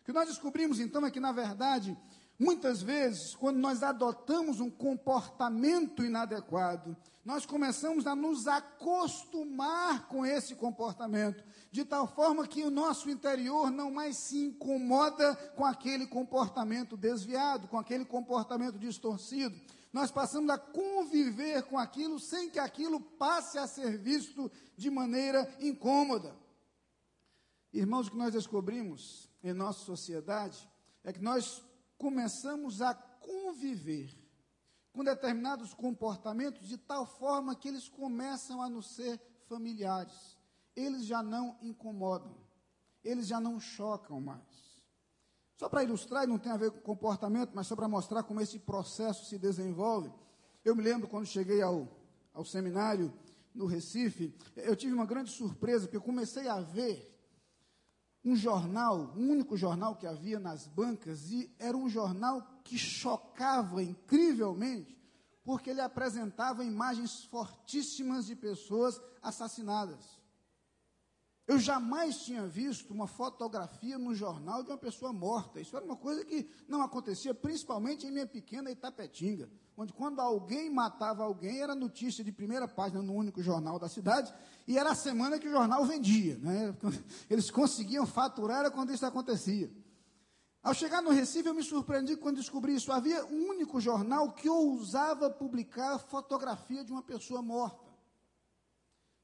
O 0.00 0.04
que 0.04 0.12
nós 0.12 0.28
descobrimos 0.28 0.80
então 0.80 1.06
é 1.06 1.10
que, 1.10 1.20
na 1.20 1.30
verdade, 1.30 1.96
muitas 2.40 2.80
vezes, 2.80 3.34
quando 3.34 3.58
nós 3.58 3.82
adotamos 3.82 4.60
um 4.60 4.70
comportamento 4.70 6.02
inadequado, 6.02 6.96
nós 7.22 7.44
começamos 7.44 8.06
a 8.06 8.16
nos 8.16 8.48
acostumar 8.48 10.08
com 10.08 10.24
esse 10.24 10.54
comportamento, 10.54 11.44
de 11.70 11.84
tal 11.84 12.08
forma 12.08 12.48
que 12.48 12.64
o 12.64 12.70
nosso 12.70 13.10
interior 13.10 13.70
não 13.70 13.90
mais 13.90 14.16
se 14.16 14.38
incomoda 14.38 15.36
com 15.54 15.66
aquele 15.66 16.06
comportamento 16.06 16.96
desviado, 16.96 17.68
com 17.68 17.78
aquele 17.78 18.06
comportamento 18.06 18.78
distorcido. 18.78 19.60
Nós 19.92 20.10
passamos 20.10 20.48
a 20.48 20.56
conviver 20.56 21.64
com 21.64 21.78
aquilo 21.78 22.18
sem 22.18 22.48
que 22.48 22.58
aquilo 22.58 23.00
passe 23.00 23.58
a 23.58 23.66
ser 23.66 23.98
visto 23.98 24.50
de 24.76 24.88
maneira 24.88 25.46
incômoda. 25.60 26.34
Irmãos, 27.70 28.08
o 28.08 28.12
que 28.12 28.16
nós 28.16 28.32
descobrimos 28.32 29.28
em 29.44 29.52
nossa 29.52 29.80
sociedade 29.80 30.66
é 31.04 31.12
que 31.12 31.20
nós 31.20 31.62
começamos 32.00 32.82
a 32.82 32.94
conviver 32.94 34.10
com 34.92 35.04
determinados 35.04 35.72
comportamentos 35.72 36.66
de 36.66 36.76
tal 36.76 37.06
forma 37.06 37.54
que 37.54 37.68
eles 37.68 37.88
começam 37.88 38.60
a 38.60 38.68
nos 38.68 38.96
ser 38.96 39.20
familiares 39.48 40.40
eles 40.76 41.04
já 41.06 41.22
não 41.22 41.56
incomodam, 41.62 42.34
eles 43.04 43.26
já 43.26 43.40
não 43.40 43.58
chocam 43.60 44.20
mais. 44.20 44.70
Só 45.56 45.68
para 45.68 45.84
ilustrar, 45.84 46.26
não 46.26 46.38
tem 46.38 46.50
a 46.50 46.56
ver 46.56 46.70
com 46.70 46.80
comportamento, 46.80 47.52
mas 47.54 47.66
só 47.66 47.76
para 47.76 47.88
mostrar 47.88 48.22
como 48.22 48.40
esse 48.40 48.58
processo 48.58 49.26
se 49.26 49.38
desenvolve. 49.38 50.10
Eu 50.64 50.74
me 50.74 50.82
lembro 50.82 51.08
quando 51.08 51.26
cheguei 51.26 51.60
ao, 51.60 51.86
ao 52.32 52.44
seminário 52.44 53.12
no 53.54 53.66
Recife, 53.66 54.34
eu 54.56 54.76
tive 54.76 54.94
uma 54.94 55.04
grande 55.04 55.30
surpresa, 55.30 55.84
porque 55.84 55.96
eu 55.96 56.02
comecei 56.02 56.48
a 56.48 56.60
ver 56.60 57.09
um 58.24 58.36
jornal, 58.36 59.12
o 59.16 59.20
um 59.20 59.30
único 59.30 59.56
jornal 59.56 59.96
que 59.96 60.06
havia 60.06 60.38
nas 60.38 60.66
bancas, 60.66 61.30
e 61.30 61.50
era 61.58 61.76
um 61.76 61.88
jornal 61.88 62.46
que 62.62 62.76
chocava 62.76 63.82
incrivelmente, 63.82 64.98
porque 65.42 65.70
ele 65.70 65.80
apresentava 65.80 66.64
imagens 66.64 67.24
fortíssimas 67.24 68.26
de 68.26 68.36
pessoas 68.36 69.00
assassinadas. 69.22 70.20
Eu 71.50 71.58
jamais 71.58 72.22
tinha 72.22 72.46
visto 72.46 72.94
uma 72.94 73.08
fotografia 73.08 73.98
no 73.98 74.14
jornal 74.14 74.62
de 74.62 74.70
uma 74.70 74.78
pessoa 74.78 75.12
morta. 75.12 75.60
Isso 75.60 75.76
era 75.76 75.84
uma 75.84 75.96
coisa 75.96 76.24
que 76.24 76.48
não 76.68 76.80
acontecia, 76.80 77.34
principalmente 77.34 78.06
em 78.06 78.12
minha 78.12 78.26
pequena 78.26 78.70
Itapetinga, 78.70 79.50
onde 79.80 79.94
quando 79.94 80.20
alguém 80.20 80.68
matava 80.68 81.24
alguém, 81.24 81.62
era 81.62 81.74
notícia 81.74 82.22
de 82.22 82.30
primeira 82.30 82.68
página 82.68 83.02
no 83.02 83.14
único 83.14 83.42
jornal 83.42 83.78
da 83.78 83.88
cidade, 83.88 84.30
e 84.68 84.76
era 84.76 84.90
a 84.90 84.94
semana 84.94 85.38
que 85.38 85.48
o 85.48 85.50
jornal 85.50 85.86
vendia. 85.86 86.36
Né? 86.36 86.76
Eles 87.30 87.50
conseguiam 87.50 88.04
faturar 88.04 88.58
era 88.60 88.70
quando 88.70 88.92
isso 88.92 89.06
acontecia. 89.06 89.72
Ao 90.62 90.74
chegar 90.74 91.00
no 91.00 91.08
Recife, 91.08 91.48
eu 91.48 91.54
me 91.54 91.62
surpreendi 91.62 92.14
quando 92.18 92.36
descobri 92.36 92.74
isso. 92.74 92.92
Havia 92.92 93.24
um 93.24 93.48
único 93.48 93.80
jornal 93.80 94.30
que 94.32 94.50
ousava 94.50 95.30
publicar 95.30 95.98
fotografia 95.98 96.84
de 96.84 96.92
uma 96.92 97.02
pessoa 97.02 97.40
morta. 97.40 97.90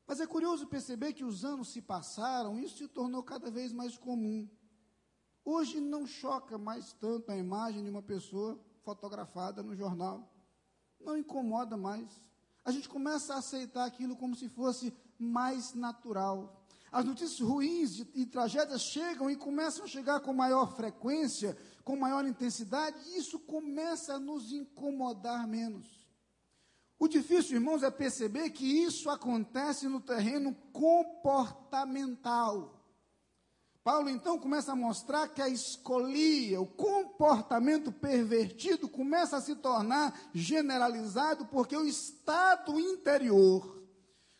Mas 0.06 0.20
é 0.20 0.26
curioso 0.26 0.66
perceber 0.66 1.12
que 1.12 1.22
os 1.22 1.44
anos 1.44 1.70
se 1.70 1.82
passaram, 1.82 2.58
isso 2.58 2.78
se 2.78 2.88
tornou 2.88 3.22
cada 3.22 3.50
vez 3.50 3.74
mais 3.74 3.98
comum. 3.98 4.48
Hoje 5.44 5.80
não 5.80 6.06
choca 6.06 6.56
mais 6.56 6.94
tanto 6.94 7.30
a 7.30 7.36
imagem 7.36 7.84
de 7.84 7.90
uma 7.90 8.02
pessoa 8.02 8.58
fotografada 8.82 9.62
no 9.62 9.76
jornal. 9.76 10.32
Não 11.06 11.16
incomoda 11.16 11.76
mais. 11.76 12.20
A 12.64 12.72
gente 12.72 12.88
começa 12.88 13.32
a 13.32 13.38
aceitar 13.38 13.84
aquilo 13.84 14.16
como 14.16 14.34
se 14.34 14.48
fosse 14.48 14.92
mais 15.16 15.72
natural. 15.72 16.66
As 16.90 17.04
notícias 17.04 17.38
ruins 17.38 18.04
e 18.12 18.26
tragédias 18.26 18.82
chegam 18.82 19.30
e 19.30 19.36
começam 19.36 19.84
a 19.84 19.88
chegar 19.88 20.18
com 20.18 20.32
maior 20.32 20.74
frequência, 20.74 21.56
com 21.84 21.96
maior 21.96 22.26
intensidade, 22.26 22.98
e 23.06 23.18
isso 23.18 23.38
começa 23.38 24.14
a 24.14 24.18
nos 24.18 24.52
incomodar 24.52 25.46
menos. 25.46 25.86
O 26.98 27.06
difícil, 27.06 27.56
irmãos, 27.56 27.84
é 27.84 27.90
perceber 27.90 28.50
que 28.50 28.64
isso 28.64 29.08
acontece 29.08 29.86
no 29.86 30.00
terreno 30.00 30.56
comportamental. 30.72 32.84
Paulo 33.86 34.10
então 34.10 34.36
começa 34.36 34.72
a 34.72 34.74
mostrar 34.74 35.28
que 35.28 35.40
a 35.40 35.48
escolia, 35.48 36.60
o 36.60 36.66
comportamento 36.66 37.92
pervertido, 37.92 38.88
começa 38.88 39.36
a 39.36 39.40
se 39.40 39.54
tornar 39.54 40.28
generalizado 40.34 41.46
porque 41.46 41.76
o 41.76 41.86
estado 41.86 42.80
interior 42.80 43.86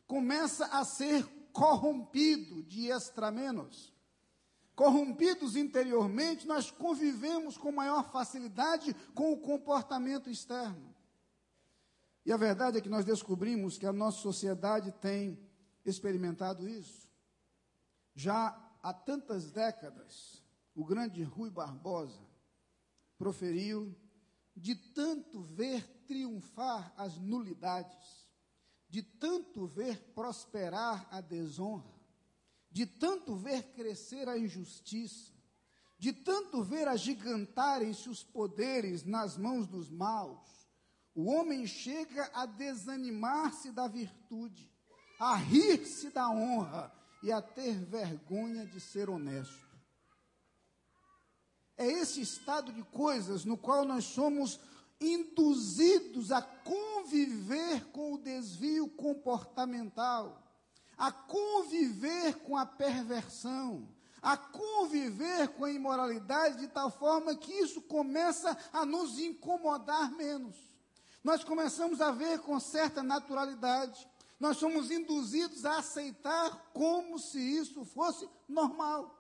começa 0.05 0.67
a 0.67 0.85
ser 0.85 1.25
corrompido 1.53 2.65
de 2.65 2.89
extramenos. 2.89 3.95
Corrompidos 4.75 5.55
interiormente, 5.55 6.45
nós 6.45 6.73
convivemos 6.73 7.57
com 7.57 7.71
maior 7.71 8.11
facilidade 8.11 8.97
com 9.15 9.33
o 9.33 9.39
comportamento 9.39 10.29
externo. 10.29 10.93
E 12.25 12.33
a 12.33 12.37
verdade 12.37 12.79
é 12.79 12.81
que 12.81 12.89
nós 12.89 13.05
descobrimos 13.05 13.79
que 13.79 13.87
a 13.87 13.93
nossa 13.93 14.19
sociedade 14.19 14.91
tem 15.01 15.39
experimentado 15.85 16.69
isso. 16.69 17.09
Já 18.13 18.66
há 18.87 18.93
tantas 18.93 19.51
décadas, 19.51 20.41
o 20.73 20.85
grande 20.85 21.21
Rui 21.25 21.51
Barbosa 21.51 22.25
proferiu 23.19 23.93
de 24.55 24.77
tanto 24.77 25.41
ver 25.41 25.85
triunfar 26.07 26.95
as 26.97 27.19
nulidades, 27.19 28.29
de 28.89 29.03
tanto 29.03 29.67
ver 29.67 29.99
prosperar 30.15 31.09
a 31.11 31.21
desonra, 31.21 31.93
de 32.71 32.87
tanto 32.87 33.35
ver 33.35 33.73
crescer 33.73 34.29
a 34.29 34.39
injustiça, 34.39 35.33
de 35.99 36.13
tanto 36.13 36.63
ver 36.63 36.87
agigantarem-se 36.87 38.09
os 38.09 38.23
poderes 38.23 39.03
nas 39.03 39.37
mãos 39.37 39.67
dos 39.67 39.91
maus, 39.91 40.71
o 41.13 41.25
homem 41.25 41.67
chega 41.67 42.31
a 42.33 42.47
desanimar-se 42.47 43.73
da 43.73 43.89
virtude, 43.89 44.73
a 45.19 45.35
rir-se 45.35 46.11
da 46.11 46.31
honra 46.31 46.96
e 47.23 47.33
a 47.33 47.41
ter 47.41 47.75
vergonha 47.85 48.67
de 48.67 48.81
ser 48.81 49.09
honesto. 49.09 49.67
É 51.77 51.87
esse 51.87 52.21
estado 52.21 52.73
de 52.73 52.83
coisas 52.85 53.45
no 53.45 53.57
qual 53.57 53.85
nós 53.85 54.05
somos 54.05 54.59
induzidos 55.01 56.33
a 56.33 56.41
conviver 56.41 57.85
com 57.93 58.15
o 58.15 58.19
desvio 58.19 58.89
comportamental, 58.89 60.43
a 60.97 61.13
conviver 61.13 62.37
com 62.41 62.57
a 62.57 62.65
perversão, 62.65 63.87
a 64.23 64.37
conviver 64.37 65.49
com 65.49 65.67
a 65.67 65.71
imoralidade 65.71 66.59
de 66.59 66.69
tal 66.69 66.91
forma 66.91 67.37
que 67.37 67.53
isso 67.53 67.83
começa 67.83 68.57
a 68.73 68.87
nos 68.87 69.19
incomodar 69.19 70.11
menos. 70.13 70.57
Nós 71.23 71.45
começamos 71.45 72.01
a 72.01 72.11
ver 72.11 72.39
com 72.41 72.59
certa 72.59 73.03
naturalidade, 73.03 74.09
nós 74.39 74.57
somos 74.59 74.91
induzidos 74.91 75.65
a 75.65 75.79
aceitar 75.79 76.71
como 76.73 77.19
se 77.19 77.39
isso 77.39 77.85
fosse 77.85 78.29
normal 78.49 79.17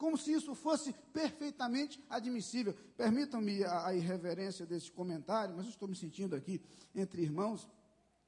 como 0.00 0.16
se 0.16 0.32
isso 0.32 0.54
fosse 0.54 0.94
perfeitamente 1.12 2.02
admissível. 2.08 2.72
Permitam-me 2.96 3.62
a, 3.64 3.88
a, 3.88 3.94
irreverência 3.94 4.64
desse 4.64 4.90
comentário, 4.90 5.54
mas 5.54 5.66
eu 5.66 5.70
estou 5.70 5.86
me 5.86 5.94
sentindo 5.94 6.34
aqui 6.34 6.58
entre 6.94 7.20
irmãos. 7.20 7.68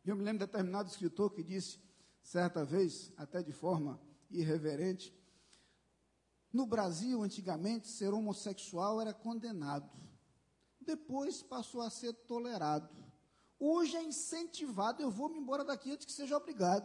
Eu 0.04 0.14
me 0.14 0.22
lembro 0.22 0.40
de 0.40 0.52
determinado 0.52 0.90
escritor 0.90 1.32
que 1.32 1.42
disse, 1.42 1.78
certa 2.22 2.62
vez, 2.62 3.10
até 3.16 3.42
de 3.42 3.52
forma 3.52 3.98
irreverente, 4.30 5.18
no 6.52 6.66
Brasil, 6.66 7.22
antigamente, 7.22 7.88
ser 7.88 8.12
homossexual 8.12 9.00
era 9.00 9.14
condenado. 9.14 9.90
Depois 10.78 11.42
passou 11.42 11.80
a 11.80 11.88
ser 11.88 12.12
tolerado. 12.12 13.01
Hoje 13.64 13.96
é 13.96 14.02
incentivado. 14.02 15.00
Eu 15.00 15.08
vou 15.08 15.28
me 15.28 15.38
embora 15.38 15.62
daqui 15.62 15.92
antes 15.92 16.04
que 16.04 16.10
seja 16.10 16.36
obrigado. 16.36 16.84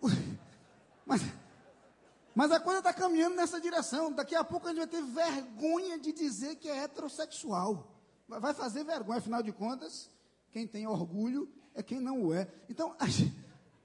Mas 1.04 1.20
mas 2.34 2.50
a 2.50 2.58
coisa 2.58 2.80
está 2.80 2.92
caminhando 2.92 3.36
nessa 3.36 3.60
direção. 3.60 4.10
Daqui 4.10 4.34
a 4.34 4.42
pouco 4.42 4.66
a 4.66 4.70
gente 4.70 4.78
vai 4.78 4.88
ter 4.88 5.02
vergonha 5.02 5.98
de 5.98 6.12
dizer 6.12 6.56
que 6.56 6.68
é 6.68 6.78
heterossexual. 6.78 7.94
Vai 8.26 8.52
fazer 8.52 8.82
vergonha, 8.82 9.18
afinal 9.18 9.40
de 9.40 9.52
contas, 9.52 10.10
quem 10.50 10.66
tem 10.66 10.86
orgulho 10.86 11.48
é 11.74 11.82
quem 11.82 12.00
não 12.00 12.24
o 12.24 12.34
é. 12.34 12.52
Então, 12.68 12.96
a 12.98 13.06
gente 13.06 13.32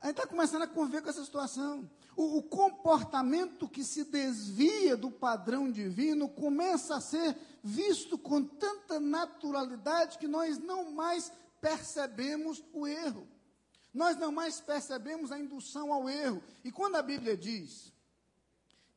está 0.03 0.25
começando 0.25 0.63
a 0.63 0.67
conviver 0.67 1.03
com 1.03 1.09
essa 1.09 1.23
situação. 1.23 1.87
O, 2.15 2.43
comportamento 2.43 3.67
que 3.67 3.83
se 3.83 4.03
desvia 4.03 4.97
do 4.97 5.09
padrão 5.09 5.71
divino 5.71 6.27
começa 6.27 6.95
a 6.95 7.01
ser 7.01 7.37
visto 7.63 8.17
com 8.17 8.43
tanta 8.43 8.99
naturalidade 8.99 10.17
que 10.17 10.27
nós 10.27 10.57
não 10.57 10.91
mais 10.91 11.31
percebemos 11.61 12.63
o 12.73 12.85
erro. 12.85 13.27
Nós 13.93 14.17
não 14.17 14.31
mais 14.31 14.59
percebemos 14.59 15.31
a 15.31 15.39
indução 15.39 15.93
ao 15.93 16.09
erro. 16.09 16.43
E 16.63 16.71
quando 16.71 16.95
a 16.95 17.01
Bíblia 17.01 17.37
diz 17.37 17.93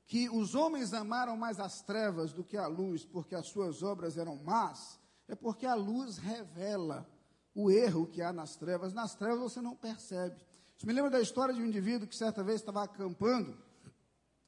que 0.07 0.29
os 0.29 0.55
homens 0.55 0.93
amaram 0.93 1.37
mais 1.37 1.59
as 1.59 1.81
trevas 1.81 2.33
do 2.33 2.45
que 2.45 2.57
a 2.57 2.67
luz, 2.67 3.05
porque 3.05 3.35
as 3.35 3.47
suas 3.47 3.83
obras 3.83 4.19
eram 4.19 4.37
más, 4.37 4.99
é 5.29 5.35
porque 5.35 5.65
a 5.65 5.75
luz 5.75 6.19
revela 6.19 7.09
o 7.55 7.71
erro 7.71 8.07
que 8.07 8.21
há 8.21 8.33
nas 8.33 8.57
trevas. 8.57 8.93
Nas 8.93 9.15
trevas 9.15 9.41
você 9.41 9.61
não 9.61 9.75
percebe. 9.75 10.37
Isso 10.83 10.87
me 10.89 10.95
lembra 10.95 11.13
da 11.13 11.21
história 11.21 11.55
de 11.55 11.63
um 11.63 11.67
indivíduo 11.67 12.09
que 12.09 12.17
certa 12.17 12.43
vez 12.43 12.59
estava 12.59 12.83
acampando, 12.83 13.57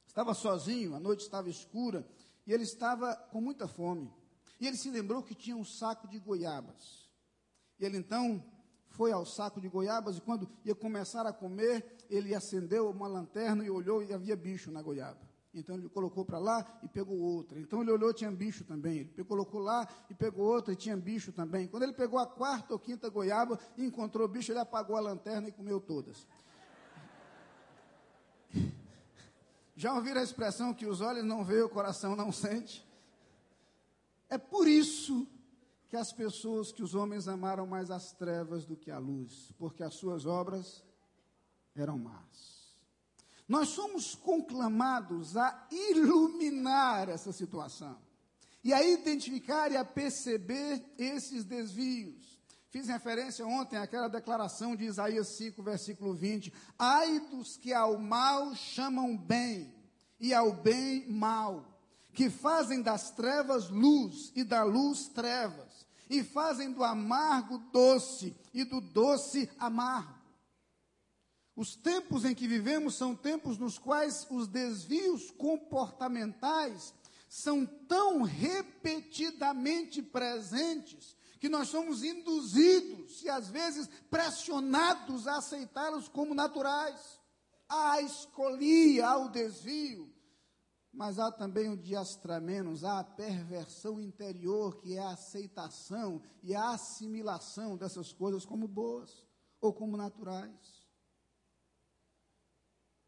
estava 0.05 0.33
sozinho, 0.33 0.93
a 0.93 0.99
noite 0.99 1.21
estava 1.21 1.49
escura, 1.49 2.05
e 2.45 2.51
ele 2.51 2.63
estava 2.63 3.15
com 3.15 3.39
muita 3.39 3.69
fome. 3.69 4.13
E 4.59 4.67
ele 4.67 4.75
se 4.75 4.89
lembrou 4.89 5.23
que 5.23 5.33
tinha 5.33 5.55
um 5.55 5.63
saco 5.63 6.09
de 6.09 6.19
goiabas. 6.19 7.09
E 7.79 7.85
ele 7.85 7.95
então 7.95 8.43
foi 8.89 9.13
ao 9.13 9.25
saco 9.25 9.61
de 9.61 9.69
goiabas 9.69 10.17
e 10.17 10.21
quando 10.21 10.45
ia 10.65 10.75
começar 10.75 11.25
a 11.25 11.31
comer, 11.31 12.03
ele 12.09 12.35
acendeu 12.35 12.89
uma 12.89 13.07
lanterna 13.07 13.63
e 13.63 13.69
olhou 13.69 14.03
e 14.03 14.11
havia 14.11 14.35
bicho 14.35 14.69
na 14.69 14.81
goiaba. 14.81 15.21
Então 15.55 15.75
ele 15.75 15.87
colocou 15.87 16.25
para 16.25 16.37
lá 16.37 16.79
e 16.83 16.87
pegou 16.87 17.17
outra. 17.17 17.57
Então 17.57 17.81
ele 17.81 17.89
olhou, 17.89 18.13
tinha 18.13 18.29
bicho 18.29 18.65
também. 18.65 19.09
Ele 19.13 19.23
colocou 19.23 19.61
lá 19.61 19.87
e 20.09 20.13
pegou 20.13 20.45
outra 20.45 20.73
e 20.73 20.75
tinha 20.75 20.97
bicho 20.97 21.31
também. 21.31 21.65
Quando 21.65 21.83
ele 21.83 21.93
pegou 21.93 22.19
a 22.19 22.27
quarta 22.27 22.73
ou 22.73 22.79
quinta 22.79 23.09
goiaba 23.09 23.57
e 23.77 23.85
encontrou 23.85 24.27
bicho, 24.27 24.51
ele 24.51 24.59
apagou 24.59 24.97
a 24.97 24.99
lanterna 24.99 25.47
e 25.47 25.53
comeu 25.53 25.79
todas. 25.79 26.27
Já 29.77 29.93
ouviram 29.93 30.19
a 30.19 30.23
expressão 30.23 30.73
que 30.73 30.85
os 30.85 30.99
olhos 30.99 31.23
não 31.23 31.45
veem, 31.45 31.63
o 31.63 31.69
coração 31.69 32.17
não 32.17 32.33
sente? 32.33 32.85
É 34.29 34.37
por 34.37 34.67
isso 34.67 35.25
que 35.87 35.95
as 35.95 36.11
pessoas, 36.11 36.73
que 36.73 36.83
os 36.83 36.93
homens 36.93 37.29
amaram 37.29 37.65
mais 37.65 37.89
as 37.89 38.11
trevas 38.11 38.65
do 38.65 38.75
que 38.75 38.91
a 38.91 38.97
luz, 38.97 39.53
porque 39.57 39.83
as 39.83 39.93
suas 39.93 40.25
obras 40.25 40.83
eram 41.73 41.97
más. 41.97 42.54
Nós 43.47 43.69
somos 43.69 44.15
conclamados 44.15 45.37
a 45.37 45.67
iluminar 45.71 47.09
essa 47.09 47.31
situação 47.31 47.95
e 48.63 48.73
a 48.73 48.83
identificar 48.83 49.71
e 49.71 49.77
a 49.77 49.85
perceber 49.85 50.83
esses 50.97 51.43
desvios. 51.43 52.35
Fiz 52.71 52.87
referência 52.87 53.45
ontem 53.45 53.77
àquela 53.77 54.07
declaração 54.07 54.75
de 54.75 54.83
Isaías 54.85 55.37
5, 55.37 55.61
versículo 55.61 56.13
20: 56.15 56.51
Ai 56.77 57.19
dos 57.19 57.55
que 57.55 57.71
ao 57.71 57.99
mal 57.99 58.55
chamam 58.55 59.15
bem 59.15 59.73
e 60.19 60.33
ao 60.33 60.51
bem 60.51 61.07
mal, 61.07 61.79
que 62.11 62.29
fazem 62.29 62.81
das 62.81 63.11
trevas 63.11 63.69
luz 63.69 64.31
e 64.35 64.43
da 64.43 64.63
luz 64.63 65.07
trevas, 65.07 65.85
e 66.09 66.23
fazem 66.23 66.71
do 66.71 66.83
amargo 66.83 67.59
doce 67.71 68.35
e 68.53 68.63
do 68.63 68.81
doce 68.81 69.49
amargo. 69.59 70.24
Os 71.55 71.75
tempos 71.75 72.25
em 72.25 72.35
que 72.35 72.47
vivemos 72.47 72.95
são 72.95 73.15
tempos 73.15 73.57
nos 73.57 73.77
quais 73.77 74.27
os 74.29 74.47
desvios 74.47 75.31
comportamentais 75.31 76.93
são 77.29 77.65
tão 77.65 78.23
repetidamente 78.23 80.01
presentes 80.01 81.15
que 81.39 81.47
nós 81.47 81.69
somos 81.69 82.03
induzidos 82.03 83.23
e 83.23 83.29
às 83.29 83.49
vezes 83.49 83.89
pressionados 84.09 85.27
a 85.27 85.37
aceitá-los 85.37 86.07
como 86.07 86.33
naturais. 86.33 87.19
Há 87.69 87.93
a 87.93 88.01
escolia, 88.01 89.07
há 89.07 89.17
o 89.17 89.29
desvio, 89.29 90.13
mas 90.91 91.19
há 91.19 91.31
também 91.31 91.69
o 91.69 91.77
diastramenos, 91.77 92.83
há 92.83 92.99
a 92.99 93.03
perversão 93.03 93.99
interior, 93.99 94.77
que 94.77 94.95
é 94.95 94.99
a 94.99 95.11
aceitação 95.11 96.21
e 96.41 96.53
a 96.55 96.71
assimilação 96.71 97.77
dessas 97.77 98.11
coisas 98.11 98.45
como 98.45 98.67
boas 98.67 99.25
ou 99.61 99.73
como 99.73 99.97
naturais. 99.97 100.74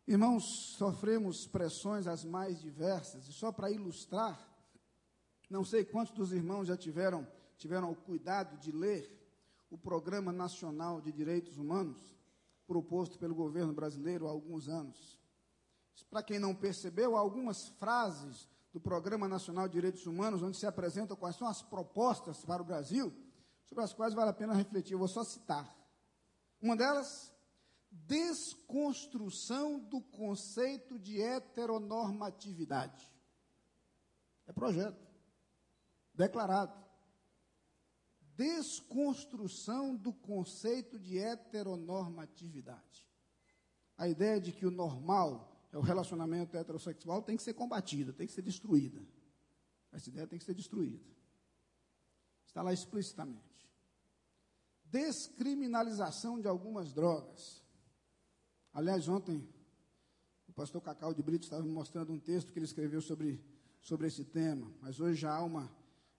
Irmãos, 0.08 0.76
sofremos 0.78 1.46
pressões 1.46 2.08
as 2.08 2.24
mais 2.24 2.62
diversas, 2.62 3.28
e 3.28 3.34
só 3.34 3.52
para 3.52 3.70
ilustrar, 3.70 4.39
não 5.50 5.65
sei 5.65 5.84
quantos 5.84 6.13
dos 6.13 6.32
irmãos 6.32 6.70
já 6.70 6.78
tiveram, 6.78 7.28
tiveram 7.58 7.91
o 7.91 7.96
cuidado 7.96 8.58
de 8.58 8.72
ler 8.72 9.13
o 9.70 9.78
Programa 9.78 10.32
Nacional 10.32 11.02
de 11.02 11.12
Direitos 11.12 11.58
Humanos, 11.58 12.00
proposto 12.65 13.20
pelo 13.20 13.36
governo 13.36 13.74
brasileiro 13.74 14.28
há 14.28 14.30
alguns 14.30 14.70
anos. 14.70 15.20
Para 16.10 16.24
quem 16.24 16.39
não 16.39 16.56
percebeu, 16.56 17.17
há 17.17 17.20
algumas 17.20 17.67
frases 17.67 18.48
do 18.72 18.80
Programa 18.80 19.28
Nacional 19.28 19.67
de 19.67 19.74
Direitos 19.74 20.06
Humanos, 20.06 20.41
onde 20.41 20.56
se 20.56 20.65
apresentam 20.65 21.17
quais 21.17 21.36
são 21.36 21.50
as 21.50 21.62
propostas 21.62 22.46
para 22.46 22.62
o 22.62 22.65
Brasil, 22.65 23.13
sobre 23.65 23.84
as 23.84 23.91
quais 23.91 24.13
vale 24.13 24.30
a 24.30 24.34
pena 24.34 24.54
refletir. 24.54 24.93
Eu 24.93 25.00
vou 25.00 25.08
só 25.10 25.26
citar. 25.26 25.76
Uma 26.62 26.78
delas 26.78 27.34
desconstrução 28.05 29.79
do 29.79 30.01
conceito 30.01 30.99
de 30.99 31.21
heteronormatividade. 31.21 33.12
É 34.45 34.53
projeto. 34.53 35.07
Declarado. 36.13 36.86
Desconstrução 38.36 39.95
do 39.95 40.13
conceito 40.13 40.99
de 40.99 41.17
heteronormatividade. 41.17 43.07
A 43.97 44.07
ideia 44.07 44.39
de 44.39 44.51
que 44.51 44.65
o 44.65 44.71
normal 44.71 45.67
é 45.71 45.77
o 45.77 45.81
relacionamento 45.81 46.55
heterossexual 46.55 47.21
tem 47.23 47.36
que 47.36 47.43
ser 47.43 47.53
combatida, 47.53 48.13
tem 48.13 48.27
que 48.27 48.33
ser 48.33 48.43
destruída. 48.43 49.01
Essa 49.91 50.10
ideia 50.10 50.27
tem 50.27 50.38
que 50.38 50.45
ser 50.45 50.53
destruída. 50.53 51.03
Está 52.45 52.62
lá 52.62 52.71
explicitamente. 52.71 53.67
Descriminalização 54.86 56.39
de 56.39 56.47
algumas 56.47 56.93
drogas 56.93 57.66
Aliás, 58.78 59.08
ontem 59.08 59.44
o 60.48 60.54
pastor 60.54 60.80
Cacau 60.84 61.12
de 61.12 61.24
Brito 61.24 61.46
estava 61.46 61.63
me 61.63 61.72
mostrando 61.72 62.13
um 62.13 62.20
texto 62.20 62.54
que 62.54 62.60
ele 62.60 62.66
escreveu 62.68 63.02
sobre, 63.02 63.44
sobre 63.82 64.06
esse 64.06 64.24
tema, 64.24 64.72
mas 64.80 65.00
hoje 65.00 65.20
já 65.20 65.34
há 65.34 65.44
uma, 65.44 65.68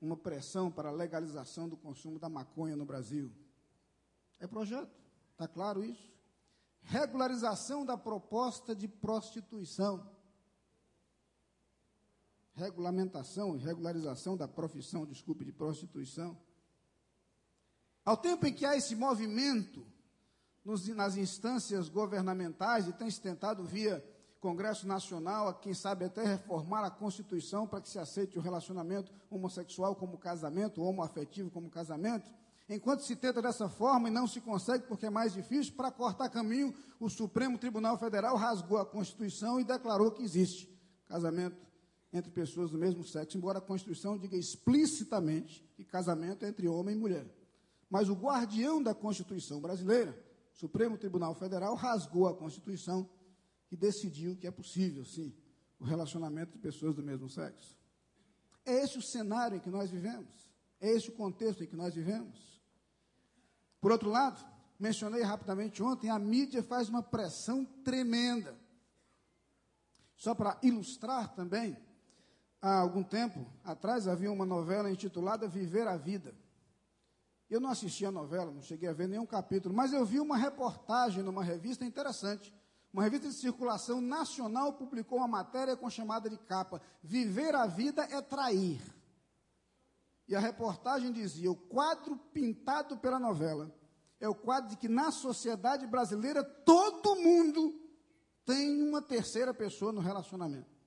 uma 0.01 0.17
pressão 0.17 0.69
para 0.69 0.89
a 0.89 0.93
legalização 0.93 1.69
do 1.69 1.77
consumo 1.77 2.19
da 2.19 2.29
maconha 2.29 2.75
no 2.75 2.85
Brasil. 2.85 3.31
É 4.41 4.47
projeto, 4.49 4.91
está 5.31 5.47
claro 5.47 5.85
isso? 5.85 6.13
Regularização 6.83 7.87
da 7.87 7.97
proposta 7.97 8.75
de 8.75 8.89
prostituição. 8.89 10.05
Regulamentação 12.55 13.55
e 13.55 13.61
regularização 13.61 14.37
da 14.37 14.49
profissão, 14.49 15.07
desculpe, 15.07 15.45
de 15.45 15.53
prostituição. 15.53 16.37
Ao 18.05 18.17
tempo 18.17 18.49
em 18.49 18.53
que 18.53 18.67
há 18.67 18.77
esse 18.77 18.97
movimento 18.97 19.87
nos, 20.69 20.87
nas 20.89 21.17
instâncias 21.17 21.89
governamentais 21.89 22.87
e 22.87 22.93
tem 22.93 23.11
se 23.11 23.19
tentado 23.19 23.65
via 23.65 24.05
Congresso 24.39 24.87
Nacional, 24.87 25.55
quem 25.55 25.73
sabe 25.73 26.05
até 26.05 26.23
reformar 26.23 26.85
a 26.85 26.91
Constituição 26.91 27.67
para 27.67 27.81
que 27.81 27.89
se 27.89 27.99
aceite 27.99 28.39
o 28.39 28.43
relacionamento 28.43 29.11
homossexual 29.31 29.97
como 29.97 30.19
casamento, 30.19 30.83
homoafetivo 30.83 31.51
como 31.51 31.71
casamento. 31.71 32.31
Enquanto 32.69 33.01
se 33.01 33.17
tenta 33.17 33.41
dessa 33.41 33.67
forma 33.67 34.09
e 34.09 34.13
não 34.13 34.27
se 34.27 34.43
consegue 34.43 34.85
porque 34.87 35.07
é 35.07 35.11
mais 35.11 35.33
difícil, 35.33 35.73
para 35.73 35.91
cortar 35.91 36.29
caminho, 36.29 36.75
o 37.01 37.09
Supremo 37.09 37.57
Tribunal 37.57 37.97
Federal 37.97 38.37
rasgou 38.37 38.77
a 38.77 38.85
Constituição 38.85 39.59
e 39.59 39.65
declarou 39.65 40.11
que 40.11 40.23
existe 40.23 40.69
casamento 41.09 41.57
entre 42.13 42.31
pessoas 42.31 42.71
do 42.71 42.79
mesmo 42.79 43.03
sexo, 43.05 43.39
embora 43.39 43.59
a 43.59 43.63
Constituição 43.63 44.19
diga 44.19 44.37
explicitamente 44.37 45.67
que 45.75 45.83
casamento 45.83 46.45
é 46.45 46.49
entre 46.49 46.69
homem 46.69 46.95
e 46.95 46.99
mulher. 46.99 47.27
Mas 47.89 48.11
o 48.11 48.15
guardião 48.15 48.83
da 48.83 48.95
Constituição 48.95 49.63
brasileira, 49.63 50.29
Supremo 50.59 50.99
Tribunal 50.99 51.37
Federal, 51.37 51.77
rasgou 51.77 52.27
a 52.27 52.35
Constituição 52.35 53.09
que 53.69 53.77
decidiu 53.77 54.37
que 54.37 54.45
é 54.45 54.51
possível, 54.51 55.05
sim, 55.05 55.33
o 55.79 55.85
relacionamento 55.85 56.51
de 56.51 56.59
pessoas 56.59 56.97
do 56.97 57.03
mesmo 57.03 57.29
sexo. 57.29 57.79
É 58.67 58.83
esse 58.83 58.99
o 58.99 59.03
cenário 59.03 59.57
em 59.57 59.61
que 59.61 59.71
nós 59.71 59.89
vivemos. 59.89 60.53
É 60.81 60.91
esse 60.91 61.11
o 61.11 61.15
contexto 61.15 61.63
em 61.63 61.67
que 61.69 61.77
nós 61.77 61.95
vivemos. 61.95 62.61
Por 63.81 63.93
outro 63.93 64.11
lado, 64.11 64.45
mencionei 64.81 65.23
rapidamente 65.23 65.81
ontem, 65.81 66.11
a 66.11 66.19
mídia 66.19 66.61
faz 66.61 66.89
uma 66.89 67.05
pressão 67.05 67.65
tremenda. 67.85 68.59
Só 70.17 70.35
para 70.35 70.59
ilustrar 70.61 71.37
também, 71.37 71.77
há 72.61 72.81
algum 72.81 73.05
tempo 73.05 73.47
atrás 73.63 74.09
havia 74.09 74.33
uma 74.33 74.45
novela 74.45 74.91
intitulada 74.91 75.47
Viver 75.47 75.87
a 75.87 75.97
Vida. 75.97 76.35
Eu 77.49 77.61
não 77.61 77.71
assisti 77.71 78.05
a 78.05 78.11
novela, 78.11 78.51
não 78.51 78.63
cheguei 78.63 78.89
a 78.89 78.93
ver 78.93 79.09
nenhum 79.09 79.27
capítulo, 79.27 79.75
mas 79.75 79.93
eu 79.93 80.05
vi 80.05 80.21
uma 80.21 80.37
reportagem 80.37 81.23
numa 81.23 81.43
revista 81.43 81.85
interessante 81.85 82.55
uma 82.93 83.03
revista 83.03 83.29
de 83.29 83.35
circulação 83.35 84.01
nacional 84.01 84.73
publicou 84.73 85.19
uma 85.19 85.29
matéria 85.29 85.77
com 85.77 85.91
chamada 85.91 86.29
de 86.29 86.39
capa: 86.39 86.81
Viver 87.03 87.55
a 87.55 87.67
vida 87.67 88.03
é 88.11 88.21
trair. 88.21 88.81
E 90.27 90.35
a 90.35 90.41
reportagem 90.41 91.13
dizia: 91.13 91.51
o 91.51 91.57
quadro 91.57 92.17
pintado 92.33 92.97
pela 92.97 93.19
novela 93.19 93.75
é 94.19 94.29
o 94.29 94.35
quadro 94.35 94.71
de 94.71 94.77
que 94.77 94.89
na 94.89 95.11
sociedade 95.11 95.87
brasileira 95.87 96.43
todo 96.43 97.17
mundo 97.17 97.79
tem 98.45 98.83
uma 98.83 99.03
terceira 99.03 99.53
pessoa 99.53 99.93
no 99.93 100.01
relacionamento. 100.01 100.78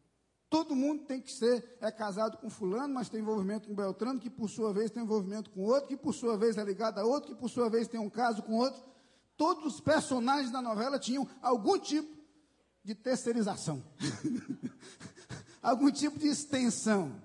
Todo 0.51 0.75
mundo 0.75 1.05
tem 1.05 1.19
que 1.19 1.31
ser, 1.31 1.77
é 1.81 1.89
casado 1.89 2.37
com 2.37 2.47
fulano, 2.47 2.93
mas 2.93 3.09
tem 3.09 3.21
envolvimento 3.21 3.67
com 3.67 3.73
Beltrano, 3.73 4.19
que 4.19 4.29
por 4.29 4.47
sua 4.47 4.71
vez 4.71 4.91
tem 4.91 5.01
envolvimento 5.01 5.49
com 5.49 5.61
outro, 5.61 5.87
que 5.87 5.97
por 5.97 6.13
sua 6.13 6.37
vez 6.37 6.57
é 6.57 6.63
ligado 6.63 6.99
a 6.99 7.03
outro, 7.03 7.33
que 7.33 7.41
por 7.41 7.49
sua 7.49 7.71
vez 7.71 7.87
tem 7.87 7.99
um 7.99 8.09
caso 8.09 8.43
com 8.43 8.53
outro 8.53 8.91
todos 9.41 9.73
os 9.73 9.81
personagens 9.81 10.51
da 10.51 10.61
novela 10.61 10.99
tinham 10.99 11.27
algum 11.41 11.75
tipo 11.79 12.15
de 12.83 12.93
terceirização, 12.93 13.83
algum 15.59 15.89
tipo 15.89 16.19
de 16.19 16.27
extensão. 16.27 17.19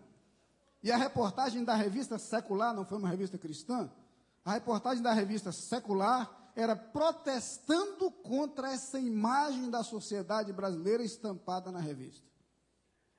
E 0.83 0.91
a 0.91 0.97
reportagem 0.97 1.62
da 1.62 1.75
revista 1.75 2.19
secular, 2.19 2.73
não 2.73 2.87
foi 2.87 2.97
uma 2.97 3.11
revista 3.11 3.37
cristã, 3.37 3.91
a 4.43 4.53
reportagem 4.53 5.03
da 5.03 5.12
revista 5.12 5.53
secular 5.53 6.51
era 6.57 6.75
protestando 6.75 8.11
contra 8.11 8.73
essa 8.73 8.99
imagem 8.99 9.69
da 9.69 9.83
sociedade 9.83 10.55
brasileira 10.55 11.03
estampada 11.03 11.71
na 11.71 11.81
revista. 11.81 12.25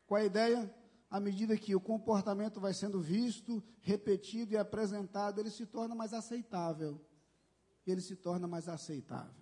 Qual 0.08 0.20
a 0.20 0.26
ideia? 0.26 0.74
À 1.10 1.20
medida 1.20 1.56
que 1.56 1.76
o 1.76 1.80
comportamento 1.80 2.60
vai 2.60 2.74
sendo 2.74 3.00
visto, 3.00 3.64
repetido 3.82 4.54
e 4.54 4.58
apresentado, 4.58 5.40
ele 5.40 5.52
se 5.52 5.68
torna 5.68 5.94
mais 5.94 6.14
aceitável 6.14 7.00
ele 7.92 8.02
se 8.02 8.16
torna 8.16 8.48
mais 8.48 8.68
aceitável. 8.68 9.34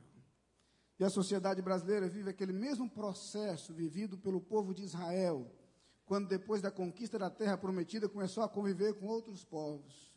E 1.00 1.04
a 1.04 1.10
sociedade 1.10 1.62
brasileira 1.62 2.08
vive 2.08 2.30
aquele 2.30 2.54
mesmo 2.54 2.90
processo 2.90 3.74
vivido 3.74 4.18
pelo 4.18 4.40
povo 4.40 4.74
de 4.74 4.84
Israel, 4.84 5.52
quando 6.06 6.28
depois 6.28 6.62
da 6.62 6.72
conquista 6.72 7.20
da 7.20 7.30
terra 7.30 7.58
prometida 7.58 8.08
começou 8.08 8.44
a 8.44 8.50
conviver 8.50 8.94
com 8.94 9.08
outros 9.08 9.44
povos 9.44 10.14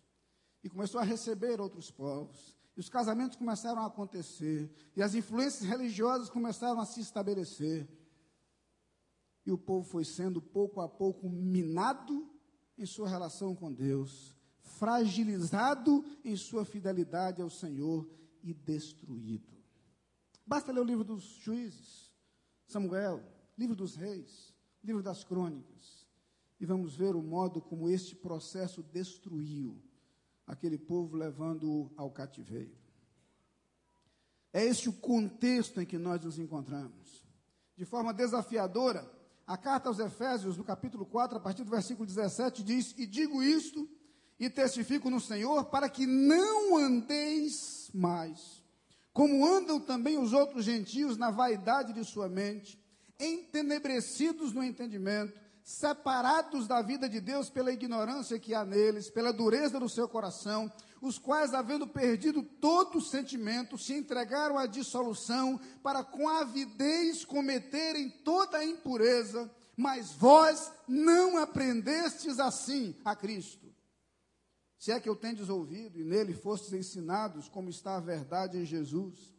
e 0.62 0.68
começou 0.68 1.00
a 1.00 1.04
receber 1.04 1.60
outros 1.60 1.90
povos. 1.90 2.56
E 2.76 2.80
os 2.80 2.88
casamentos 2.88 3.36
começaram 3.36 3.82
a 3.82 3.86
acontecer, 3.86 4.70
e 4.94 5.02
as 5.02 5.14
influências 5.14 5.68
religiosas 5.68 6.30
começaram 6.30 6.80
a 6.80 6.86
se 6.86 7.00
estabelecer. 7.00 7.88
E 9.48 9.50
o 9.50 9.56
povo 9.56 9.82
foi 9.82 10.04
sendo 10.04 10.42
pouco 10.42 10.78
a 10.78 10.86
pouco 10.86 11.26
minado 11.26 12.28
em 12.76 12.84
sua 12.84 13.08
relação 13.08 13.56
com 13.56 13.72
Deus, 13.72 14.36
fragilizado 14.60 16.04
em 16.22 16.36
sua 16.36 16.66
fidelidade 16.66 17.40
ao 17.40 17.48
Senhor 17.48 18.06
e 18.42 18.52
destruído. 18.52 19.56
Basta 20.46 20.70
ler 20.70 20.80
o 20.80 20.84
livro 20.84 21.02
dos 21.02 21.22
juízes, 21.22 22.12
Samuel, 22.66 23.24
livro 23.56 23.74
dos 23.74 23.96
reis, 23.96 24.54
livro 24.84 25.02
das 25.02 25.24
crônicas, 25.24 26.06
e 26.60 26.66
vamos 26.66 26.94
ver 26.94 27.16
o 27.16 27.22
modo 27.22 27.62
como 27.62 27.88
este 27.88 28.14
processo 28.14 28.82
destruiu 28.82 29.82
aquele 30.46 30.76
povo, 30.76 31.16
levando-o 31.16 31.90
ao 31.96 32.10
cativeiro. 32.10 32.76
É 34.52 34.62
este 34.62 34.90
o 34.90 34.92
contexto 34.92 35.80
em 35.80 35.86
que 35.86 35.96
nós 35.96 36.22
nos 36.22 36.38
encontramos. 36.38 37.26
De 37.78 37.86
forma 37.86 38.12
desafiadora, 38.12 39.16
a 39.48 39.56
carta 39.56 39.88
aos 39.88 39.98
Efésios, 39.98 40.58
no 40.58 40.62
capítulo 40.62 41.06
4, 41.06 41.38
a 41.38 41.40
partir 41.40 41.64
do 41.64 41.70
versículo 41.70 42.06
17, 42.06 42.62
diz: 42.62 42.94
E 42.98 43.06
digo 43.06 43.42
isto 43.42 43.88
e 44.38 44.50
testifico 44.50 45.08
no 45.08 45.18
Senhor, 45.18 45.64
para 45.64 45.88
que 45.88 46.06
não 46.06 46.76
andeis 46.76 47.90
mais, 47.94 48.62
como 49.10 49.46
andam 49.46 49.80
também 49.80 50.18
os 50.18 50.34
outros 50.34 50.66
gentios 50.66 51.16
na 51.16 51.30
vaidade 51.30 51.94
de 51.94 52.04
sua 52.04 52.28
mente, 52.28 52.78
entenebrecidos 53.18 54.52
no 54.52 54.62
entendimento, 54.62 55.32
separados 55.64 56.68
da 56.68 56.82
vida 56.82 57.08
de 57.08 57.18
Deus 57.18 57.48
pela 57.48 57.72
ignorância 57.72 58.38
que 58.38 58.54
há 58.54 58.66
neles, 58.66 59.08
pela 59.08 59.32
dureza 59.32 59.80
do 59.80 59.88
seu 59.88 60.06
coração, 60.06 60.70
os 61.00 61.18
quais, 61.18 61.54
havendo 61.54 61.86
perdido 61.86 62.42
todo 62.42 62.98
o 62.98 63.02
sentimento, 63.02 63.78
se 63.78 63.94
entregaram 63.94 64.58
à 64.58 64.66
dissolução, 64.66 65.60
para 65.82 66.02
com 66.02 66.28
avidez 66.28 67.24
cometerem 67.24 68.10
toda 68.24 68.58
a 68.58 68.64
impureza, 68.64 69.50
mas 69.76 70.12
vós 70.12 70.72
não 70.88 71.38
aprendestes 71.38 72.40
assim 72.40 72.96
a 73.04 73.14
Cristo. 73.14 73.68
Se 74.78 74.92
é 74.92 75.00
que 75.00 75.08
eu 75.08 75.16
tendes 75.16 75.48
ouvido 75.48 75.98
e 75.98 76.04
nele 76.04 76.34
fostes 76.34 76.72
ensinados 76.72 77.48
como 77.48 77.68
está 77.68 77.96
a 77.96 78.00
verdade 78.00 78.58
em 78.58 78.64
Jesus, 78.64 79.34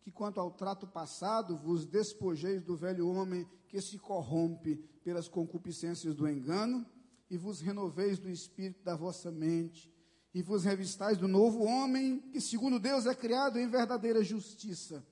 que 0.00 0.10
quanto 0.10 0.40
ao 0.40 0.50
trato 0.50 0.86
passado 0.86 1.56
vos 1.56 1.86
despojeis 1.86 2.62
do 2.62 2.76
velho 2.76 3.08
homem 3.08 3.46
que 3.68 3.80
se 3.80 3.98
corrompe 3.98 4.76
pelas 5.04 5.28
concupiscências 5.28 6.14
do 6.14 6.28
engano, 6.28 6.86
e 7.30 7.36
vos 7.38 7.60
renoveis 7.60 8.18
do 8.18 8.28
espírito 8.28 8.84
da 8.84 8.94
vossa 8.94 9.30
mente, 9.30 9.91
e 10.34 10.42
vos 10.42 10.64
revistais 10.64 11.18
do 11.18 11.28
novo 11.28 11.64
homem, 11.64 12.18
que 12.30 12.40
segundo 12.40 12.80
Deus 12.80 13.06
é 13.06 13.14
criado 13.14 13.58
em 13.58 13.68
verdadeira 13.68 14.24
justiça 14.24 15.06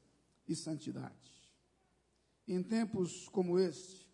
e 0.49 0.57
santidade. 0.57 1.15
Em 2.49 2.63
tempos 2.63 3.29
como 3.29 3.59
este, 3.59 4.09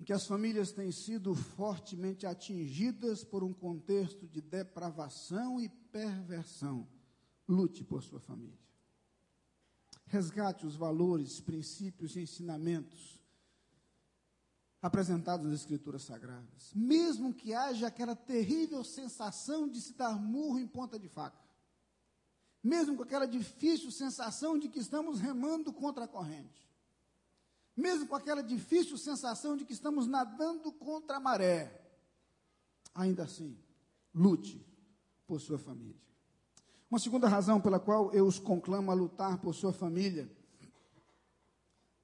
em 0.00 0.04
que 0.04 0.12
as 0.12 0.26
famílias 0.26 0.72
têm 0.72 0.90
sido 0.90 1.34
fortemente 1.34 2.26
atingidas 2.26 3.22
por 3.22 3.44
um 3.44 3.52
contexto 3.52 4.26
de 4.26 4.40
depravação 4.40 5.60
e 5.60 5.68
perversão. 5.68 6.88
Lute 7.46 7.84
por 7.84 8.02
sua 8.02 8.20
família. 8.20 8.58
Resgate 10.06 10.66
os 10.66 10.74
valores, 10.74 11.40
princípios 11.40 12.16
e 12.16 12.20
ensinamentos 12.20 13.19
apresentados 14.80 15.46
nas 15.46 15.60
Escrituras 15.60 16.02
Sagradas. 16.02 16.72
Mesmo 16.74 17.34
que 17.34 17.52
haja 17.52 17.86
aquela 17.86 18.16
terrível 18.16 18.82
sensação 18.82 19.68
de 19.68 19.80
se 19.80 19.94
dar 19.94 20.16
murro 20.18 20.58
em 20.58 20.66
ponta 20.66 20.98
de 20.98 21.08
faca. 21.08 21.38
Mesmo 22.62 22.96
com 22.96 23.02
aquela 23.02 23.26
difícil 23.26 23.90
sensação 23.90 24.58
de 24.58 24.68
que 24.68 24.78
estamos 24.78 25.20
remando 25.20 25.72
contra 25.72 26.04
a 26.04 26.08
corrente 26.08 26.70
mesmo 27.80 28.06
com 28.06 28.14
aquela 28.14 28.42
difícil 28.42 28.96
sensação 28.98 29.56
de 29.56 29.64
que 29.64 29.72
estamos 29.72 30.06
nadando 30.06 30.70
contra 30.72 31.16
a 31.16 31.20
maré, 31.20 31.80
ainda 32.94 33.24
assim, 33.24 33.58
lute 34.14 34.64
por 35.26 35.40
sua 35.40 35.58
família. 35.58 36.00
Uma 36.90 36.98
segunda 36.98 37.28
razão 37.28 37.60
pela 37.60 37.80
qual 37.80 38.12
eu 38.12 38.26
os 38.26 38.38
conclamo 38.38 38.90
a 38.90 38.94
lutar 38.94 39.38
por 39.38 39.54
sua 39.54 39.72
família 39.72 40.30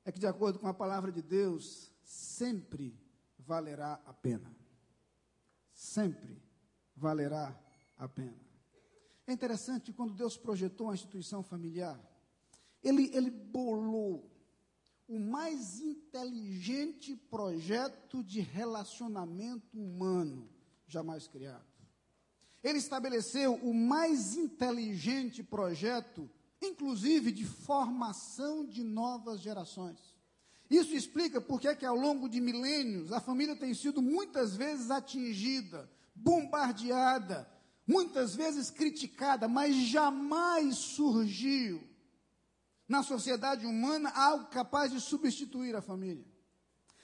é 0.05 0.13
que, 0.13 0.21
de 0.21 0.27
acordo 0.27 0.59
com 0.59 0.69
a 0.69 0.75
palavra 0.75 1.11
de 1.11 1.21
Deus, 1.21 1.93
sempre 2.07 2.97
valerá 3.37 4.01
a 4.07 4.13
pena. 4.15 4.55
Sempre 5.75 6.41
valerá 6.95 7.59
a 7.99 8.09
pena. 8.09 8.41
É 9.27 9.33
interessante 9.33 9.93
quando 9.93 10.15
Deus 10.15 10.37
projetou 10.37 10.89
a 10.89 10.95
instituição 10.95 11.43
familiar, 11.43 12.01
ele, 12.83 13.11
ele 13.13 13.31
bolou 13.31 14.31
o 15.09 15.19
mais 15.19 15.81
inteligente 15.81 17.17
projeto 17.17 18.23
de 18.23 18.41
relacionamento 18.41 19.77
humano 19.77 20.49
jamais 20.87 21.27
criado. 21.27 21.67
Ele 22.63 22.79
estabeleceu 22.79 23.55
o 23.57 23.75
mais 23.75 24.37
inteligente 24.37 25.43
projeto, 25.43 26.31
inclusive 26.63 27.33
de 27.33 27.45
formação 27.45 28.65
de 28.65 28.85
novas 28.85 29.41
gerações. 29.41 30.16
Isso 30.69 30.95
explica 30.95 31.41
porque 31.41 31.69
é 31.69 31.75
que 31.75 31.87
ao 31.87 31.95
longo 31.95 32.29
de 32.29 32.41
milênios 32.41 33.13
a 33.13 33.21
família 33.21 33.55
tem 33.55 33.73
sido 33.73 34.03
muitas 34.03 34.57
vezes 34.57 34.91
atingida, 34.91 35.89
bombardeada, 36.15 37.49
muitas 37.87 38.35
vezes 38.35 38.71
criticada, 38.71 39.47
mas 39.47 39.77
jamais 39.77 40.77
surgiu 40.77 41.83
na 42.89 43.03
sociedade 43.03 43.67
humana 43.67 44.11
algo 44.11 44.47
capaz 44.47 44.91
de 44.91 45.01
substituir 45.01 45.75
a 45.77 45.83
família. 45.83 46.25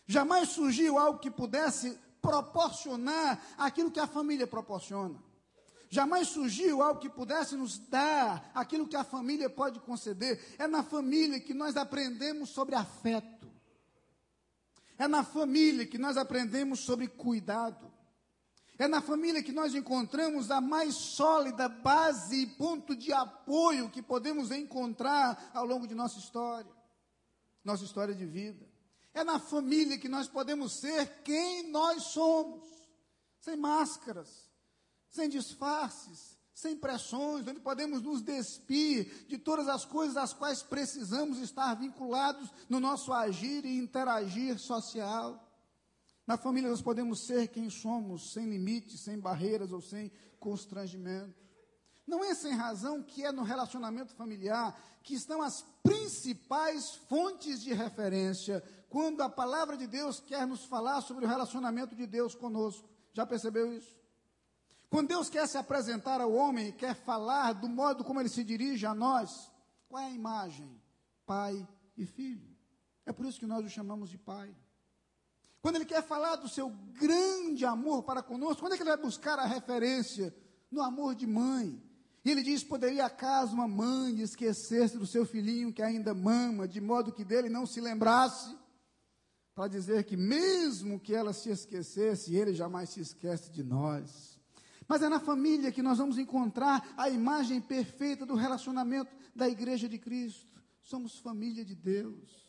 Jamais 0.07 0.49
surgiu 0.49 0.99
algo 0.99 1.21
que 1.21 1.31
pudesse 1.31 1.99
proporcionar 2.21 3.41
aquilo 3.59 3.91
que 3.91 4.01
a 4.01 4.07
família 4.07 4.47
proporciona. 4.47 5.23
Jamais 5.89 6.29
surgiu 6.29 6.83
algo 6.83 7.01
que 7.01 7.11
pudesse 7.11 7.55
nos 7.55 7.79
dar 7.79 8.51
aquilo 8.55 8.89
que 8.89 8.97
a 8.97 9.05
família 9.05 9.51
pode 9.51 9.79
conceder. 9.81 10.43
É 10.59 10.67
na 10.67 10.83
família 10.83 11.39
que 11.39 11.53
nós 11.53 11.77
aprendemos 11.77 12.49
sobre 12.49 12.75
afeto. 12.75 13.52
É 15.03 15.09
na 15.09 15.25
família 15.25 15.85
que 15.85 15.99
nós 15.99 16.17
aprendemos 16.17 16.79
sobre 16.79 17.09
cuidado. 17.09 17.93
É 18.79 18.87
na 18.87 19.01
família 19.01 19.43
que 19.43 19.51
nós 19.51 19.75
encontramos 19.75 20.49
a 20.49 20.61
mais 20.61 20.95
sólida 20.95 21.69
base 21.69 22.43
e 22.43 22.47
ponto 22.47 22.95
de 22.95 23.13
apoio 23.13 23.91
que 23.91 24.01
podemos 24.01 24.53
encontrar 24.53 25.51
ao 25.53 25.67
longo 25.67 25.89
de 25.89 25.95
nossa 25.97 26.21
história, 26.21 26.71
nossa 27.65 27.83
história 27.83 28.15
de 28.15 28.25
vida. 28.25 28.65
É 29.13 29.25
na 29.25 29.41
família 29.41 29.99
que 29.99 30.09
nós 30.09 30.29
podemos 30.29 30.75
ser 30.75 31.23
quem 31.25 31.69
nós 31.69 32.05
somos, 32.05 32.63
sem 33.41 33.57
máscaras, 33.57 34.49
sem 35.11 35.29
disfarces, 35.29 36.39
sem 36.55 36.77
pressões, 36.77 37.47
onde 37.47 37.61
podemos 37.61 38.03
nos 38.03 38.23
despir 38.23 39.27
de 39.27 39.39
todas 39.39 39.69
as 39.69 39.85
coisas 39.85 40.17
às 40.17 40.33
quais 40.33 40.63
precisamos 40.63 41.39
estar 41.39 41.75
vinculados 41.75 42.51
no 42.69 42.79
nosso 42.79 43.13
agir 43.13 43.65
e 43.65 43.79
interagir 43.79 44.59
social. 44.59 45.49
Na 46.27 46.37
família 46.37 46.71
nós 46.71 46.83
podemos 46.83 47.21
ser 47.21 47.49
quem 47.49 47.71
somos, 47.71 48.33
sem 48.33 48.49
limites, 48.49 49.01
sem 49.01 49.19
barreiras 49.19 49.73
ou 49.73 49.81
sem 49.81 50.13
constrangimento. 50.39 51.43
Não 52.07 52.23
é 52.25 52.35
sem 52.35 52.53
razão 52.53 53.03
que 53.03 53.25
é 53.25 53.33
no 53.33 53.43
relacionamento 53.43 54.15
familiar 54.15 54.79
que 55.03 55.15
estão 55.15 55.41
as 55.41 55.65
principais 55.83 56.95
fontes 57.09 57.63
de 57.63 57.73
referência 57.73 58.63
quando 58.89 59.23
a 59.23 59.29
palavra 59.29 59.77
de 59.77 59.87
Deus 59.87 60.21
quer 60.21 60.47
nos 60.47 60.65
falar 60.65 61.01
sobre 61.01 61.25
o 61.25 61.29
relacionamento 61.29 61.95
de 61.95 62.07
Deus 62.07 62.35
conosco. 62.35 62.89
Já 63.15 63.25
percebeu 63.25 63.73
isso? 63.73 64.02
Quando 64.93 65.09
Deus 65.09 65.31
quer 65.31 65.49
se 65.49 65.57
apresentar 65.57 66.21
ao 66.21 66.35
homem 66.35 66.71
quer 66.71 66.95
falar 66.95 67.55
do 67.55 67.67
modo 67.67 68.05
como 68.05 68.21
ele 68.21 68.29
se 68.29 68.45
dirige 68.45 68.85
a 68.85 68.95
nós, 68.95 69.51
qual 69.89 70.03
é 70.03 70.09
a 70.09 70.11
imagem? 70.11 70.79
Pai 71.25 71.67
e 71.97 72.05
filho. 72.05 72.55
É 73.07 73.11
por 73.11 73.25
isso 73.25 73.41
que 73.41 73.47
nós 73.47 73.65
o 73.65 73.71
chamamos 73.71 74.11
de 74.11 74.19
pai. 74.19 74.55
Quando 75.63 75.77
ele 75.77 75.87
quer 75.87 76.03
falar 76.03 76.37
do 76.37 76.47
seu 76.47 76.69
grande 76.69 77.65
amor 77.65 78.03
para 78.03 78.23
conosco, 78.23 78.61
quando 78.61 78.75
é 78.75 78.77
que 78.77 78.83
ele 78.83 78.91
vai 78.91 79.01
buscar 79.01 79.39
a 79.39 79.47
referência? 79.47 80.37
No 80.71 80.83
amor 80.83 81.15
de 81.15 81.27
mãe. 81.27 81.83
E 82.23 82.31
ele 82.31 82.43
diz: 82.43 82.63
Poderia 82.63 83.07
acaso 83.07 83.55
uma 83.55 83.67
mãe 83.67 84.21
esquecer-se 84.21 84.99
do 84.99 85.07
seu 85.07 85.25
filhinho 85.25 85.73
que 85.73 85.81
ainda 85.81 86.13
mama, 86.13 86.69
de 86.69 86.83
modo 86.83 87.15
que 87.15 87.25
dele 87.25 87.49
não 87.49 87.65
se 87.65 87.81
lembrasse? 87.81 88.55
Para 89.55 89.69
dizer 89.69 90.05
que, 90.05 90.19
mesmo 90.19 91.01
que 91.01 91.15
ela 91.15 91.33
se 91.33 91.49
esquecesse, 91.49 92.37
ele 92.37 92.53
jamais 92.53 92.91
se 92.91 93.01
esquece 93.01 93.51
de 93.51 93.65
nós. 93.65 94.32
Mas 94.89 95.03
é 95.03 95.09
na 95.09 95.21
família 95.21 95.73
que 95.73 95.83
nós 95.83 95.99
vamos 95.99 96.19
encontrar 96.19 96.95
a 96.97 97.09
imagem 97.09 97.61
perfeita 97.61 98.27
do 98.27 98.35
relacionamento 98.35 99.15
da 99.35 99.49
igreja 99.49 99.89
de 99.89 99.99
Cristo. 99.99 100.47
Somos 100.83 101.19
família 101.19 101.65
de 101.65 101.75
Deus. 101.75 102.47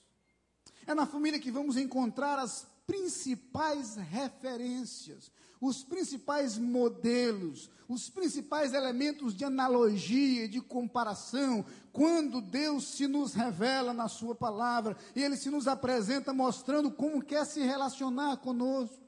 É 0.85 0.93
na 0.93 1.05
família 1.05 1.39
que 1.39 1.51
vamos 1.51 1.77
encontrar 1.77 2.39
as 2.39 2.67
principais 2.85 3.95
referências, 3.95 5.31
os 5.61 5.83
principais 5.83 6.57
modelos, 6.57 7.69
os 7.87 8.09
principais 8.09 8.73
elementos 8.73 9.33
de 9.33 9.45
analogia, 9.45 10.47
de 10.49 10.59
comparação, 10.59 11.65
quando 11.93 12.41
Deus 12.41 12.85
se 12.85 13.07
nos 13.07 13.33
revela 13.33 13.93
na 13.93 14.09
Sua 14.09 14.35
palavra 14.35 14.97
e 15.15 15.21
Ele 15.21 15.37
se 15.37 15.49
nos 15.49 15.67
apresenta 15.67 16.33
mostrando 16.33 16.91
como 16.91 17.23
quer 17.23 17.45
se 17.45 17.61
relacionar 17.61 18.37
conosco. 18.37 19.01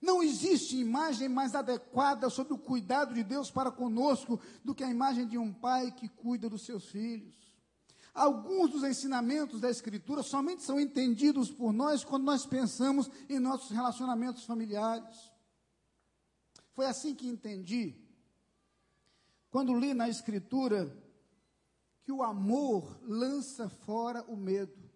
Não 0.00 0.22
existe 0.22 0.76
imagem 0.76 1.28
mais 1.28 1.54
adequada 1.54 2.30
sobre 2.30 2.54
o 2.54 2.58
cuidado 2.58 3.14
de 3.14 3.24
Deus 3.24 3.50
para 3.50 3.70
conosco 3.70 4.40
do 4.64 4.74
que 4.74 4.84
a 4.84 4.90
imagem 4.90 5.26
de 5.26 5.36
um 5.36 5.52
pai 5.52 5.90
que 5.90 6.08
cuida 6.08 6.48
dos 6.48 6.64
seus 6.64 6.86
filhos. 6.88 7.34
Alguns 8.14 8.70
dos 8.70 8.84
ensinamentos 8.84 9.60
da 9.60 9.70
Escritura 9.70 10.22
somente 10.22 10.62
são 10.62 10.80
entendidos 10.80 11.50
por 11.50 11.72
nós 11.72 12.04
quando 12.04 12.24
nós 12.24 12.46
pensamos 12.46 13.10
em 13.28 13.38
nossos 13.38 13.70
relacionamentos 13.70 14.44
familiares. 14.44 15.32
Foi 16.72 16.86
assim 16.86 17.14
que 17.14 17.28
entendi, 17.28 17.96
quando 19.50 19.74
li 19.74 19.94
na 19.94 20.08
Escritura, 20.08 20.96
que 22.02 22.12
o 22.12 22.22
amor 22.22 22.98
lança 23.02 23.68
fora 23.68 24.22
o 24.28 24.36
medo. 24.36 24.88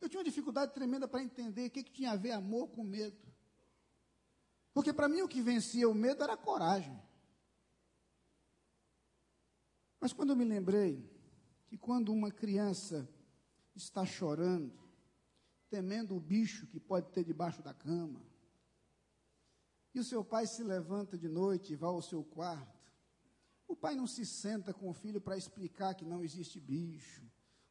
Eu 0.00 0.08
tinha 0.08 0.18
uma 0.18 0.24
dificuldade 0.24 0.74
tremenda 0.74 1.06
para 1.06 1.22
entender 1.22 1.66
o 1.66 1.70
que, 1.70 1.82
que 1.82 1.92
tinha 1.92 2.10
a 2.10 2.16
ver 2.16 2.32
amor 2.32 2.68
com 2.68 2.82
medo. 2.82 3.31
Porque 4.72 4.92
para 4.92 5.08
mim 5.08 5.22
o 5.22 5.28
que 5.28 5.42
vencia 5.42 5.88
o 5.88 5.94
medo 5.94 6.22
era 6.22 6.32
a 6.32 6.36
coragem. 6.36 6.98
Mas 10.00 10.12
quando 10.12 10.30
eu 10.30 10.36
me 10.36 10.44
lembrei 10.44 11.08
que 11.66 11.76
quando 11.76 12.12
uma 12.12 12.30
criança 12.30 13.08
está 13.74 14.04
chorando, 14.04 14.72
temendo 15.70 16.16
o 16.16 16.20
bicho 16.20 16.66
que 16.66 16.80
pode 16.80 17.10
ter 17.10 17.24
debaixo 17.24 17.62
da 17.62 17.72
cama, 17.72 18.20
e 19.94 20.00
o 20.00 20.04
seu 20.04 20.24
pai 20.24 20.46
se 20.46 20.62
levanta 20.62 21.16
de 21.16 21.28
noite 21.28 21.72
e 21.72 21.76
vai 21.76 21.90
ao 21.90 22.02
seu 22.02 22.24
quarto, 22.24 22.82
o 23.68 23.76
pai 23.76 23.94
não 23.94 24.06
se 24.06 24.24
senta 24.26 24.72
com 24.72 24.90
o 24.90 24.94
filho 24.94 25.20
para 25.20 25.36
explicar 25.36 25.94
que 25.94 26.04
não 26.04 26.22
existe 26.22 26.58
bicho, 26.58 27.22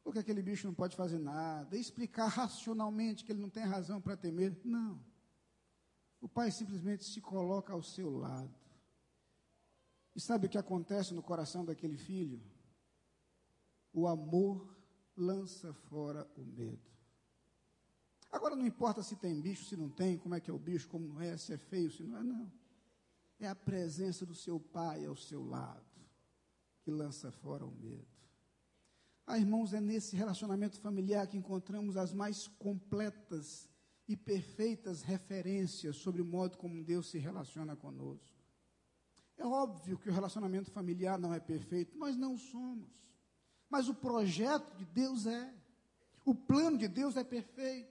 ou 0.04 0.12
que 0.12 0.20
aquele 0.20 0.42
bicho 0.42 0.66
não 0.66 0.74
pode 0.74 0.96
fazer 0.96 1.20
nada, 1.20 1.78
explicar 1.78 2.28
racionalmente 2.28 3.24
que 3.24 3.32
ele 3.32 3.42
não 3.42 3.50
tem 3.50 3.64
razão 3.64 4.02
para 4.02 4.18
temer. 4.18 4.60
Não. 4.64 5.11
O 6.22 6.30
pai 6.30 6.52
simplesmente 6.52 7.04
se 7.04 7.20
coloca 7.20 7.74
ao 7.74 7.82
seu 7.82 8.16
lado. 8.16 8.54
E 10.16 10.22
sabe 10.22 10.46
o 10.46 10.50
que 10.50 10.58
acontece 10.58 11.14
no 11.14 11.24
coração 11.24 11.66
daquele 11.66 11.98
filho? 11.98 12.40
O 13.92 14.08
amor 14.08 14.78
lança 15.18 15.74
fora 15.74 16.30
o 16.38 16.44
medo. 16.44 16.92
Agora 18.32 18.56
não 18.56 18.66
importa 18.66 19.04
se 19.04 19.16
tem 19.16 19.42
bicho, 19.42 19.66
se 19.66 19.76
não 19.76 19.90
tem, 19.90 20.18
como 20.18 20.36
é 20.36 20.40
que 20.40 20.50
é 20.50 20.54
o 20.54 20.60
bicho, 20.60 20.88
como 20.88 21.06
não 21.06 21.20
é, 21.20 21.36
se 21.36 21.54
é 21.54 21.58
feio, 21.58 21.92
se 21.92 22.04
não 22.04 22.18
é, 22.18 22.24
não. 22.24 22.52
É 23.40 23.48
a 23.48 23.56
presença 23.56 24.26
do 24.26 24.36
seu 24.36 24.60
pai 24.60 25.06
ao 25.06 25.16
seu 25.16 25.44
lado 25.44 25.92
que 26.84 26.92
lança 26.92 27.32
fora 27.32 27.66
o 27.66 27.72
medo. 27.72 28.08
Ah, 29.26 29.38
irmãos, 29.38 29.74
é 29.74 29.82
nesse 29.82 30.16
relacionamento 30.16 30.80
familiar 30.80 31.28
que 31.28 31.38
encontramos 31.38 31.98
as 31.98 32.14
mais 32.14 32.48
completas 32.48 33.70
e 34.12 34.16
perfeitas 34.18 35.02
referências 35.02 35.96
sobre 35.96 36.22
o 36.22 36.26
modo 36.26 36.58
como 36.58 36.84
Deus 36.84 37.10
se 37.10 37.18
relaciona 37.18 37.78
conosco. 37.78 38.36
É 39.38 39.46
óbvio 39.46 39.98
que 39.98 40.10
o 40.10 40.12
relacionamento 40.12 40.70
familiar 40.70 41.18
não 41.18 41.34
é 41.34 41.40
perfeito, 41.40 41.98
nós 41.98 42.18
não 42.18 42.38
somos. 42.38 42.90
Mas 43.70 43.88
o 43.88 43.94
projeto 43.94 44.76
de 44.76 44.84
Deus 44.84 45.26
é. 45.26 45.54
O 46.26 46.36
plano 46.36 46.78
de 46.78 46.90
Deus 46.90 47.16
é 47.16 47.24
perfeito. 47.24 47.90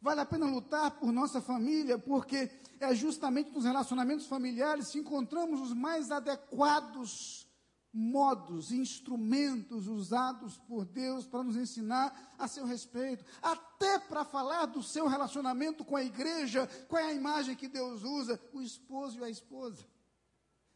Vale 0.00 0.22
a 0.22 0.26
pena 0.26 0.46
lutar 0.46 0.92
por 0.92 1.12
nossa 1.12 1.42
família, 1.42 1.98
porque 1.98 2.50
é 2.80 2.94
justamente 2.94 3.50
nos 3.50 3.64
relacionamentos 3.64 4.26
familiares 4.26 4.88
que 4.88 4.98
encontramos 4.98 5.60
os 5.60 5.74
mais 5.74 6.10
adequados 6.10 7.46
modos, 7.92 8.70
instrumentos 8.70 9.86
usados 9.86 10.56
por 10.58 10.84
Deus 10.84 11.26
para 11.26 11.42
nos 11.42 11.56
ensinar 11.56 12.34
a 12.38 12.46
seu 12.46 12.64
respeito, 12.64 13.24
até 13.42 13.98
para 13.98 14.24
falar 14.24 14.66
do 14.66 14.82
seu 14.82 15.06
relacionamento 15.06 15.84
com 15.84 15.96
a 15.96 16.04
igreja, 16.04 16.68
qual 16.88 17.02
é 17.02 17.06
a 17.06 17.14
imagem 17.14 17.56
que 17.56 17.68
Deus 17.68 18.02
usa? 18.02 18.40
O 18.52 18.62
esposo 18.62 19.18
e 19.18 19.24
a 19.24 19.28
esposa. 19.28 19.84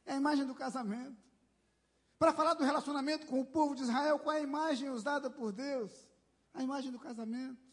É 0.05 0.13
a 0.13 0.17
imagem 0.17 0.47
do 0.47 0.55
casamento. 0.55 1.23
Para 2.19 2.33
falar 2.33 2.55
do 2.55 2.65
relacionamento 2.65 3.27
com 3.27 3.41
o 3.41 3.45
povo 3.45 3.75
de 3.75 3.83
Israel, 3.83 4.19
qual 4.19 4.37
é 4.37 4.41
a 4.41 4.43
imagem 4.43 4.91
usada 4.91 5.31
por 5.31 5.53
Deus? 5.53 5.93
A 6.53 6.63
imagem 6.63 6.91
do 6.91 6.99
casamento. 6.99 7.64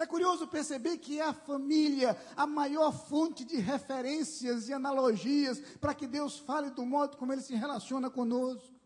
É 0.00 0.06
curioso 0.06 0.48
perceber 0.48 0.96
que 0.96 1.20
é 1.20 1.24
a 1.24 1.34
família 1.34 2.16
a 2.34 2.46
maior 2.46 2.90
fonte 2.90 3.44
de 3.44 3.56
referências 3.56 4.66
e 4.66 4.72
analogias 4.72 5.60
para 5.76 5.94
que 5.94 6.06
Deus 6.06 6.38
fale 6.38 6.70
do 6.70 6.86
modo 6.86 7.18
como 7.18 7.34
ele 7.34 7.42
se 7.42 7.54
relaciona 7.54 8.08
conosco. 8.08 8.80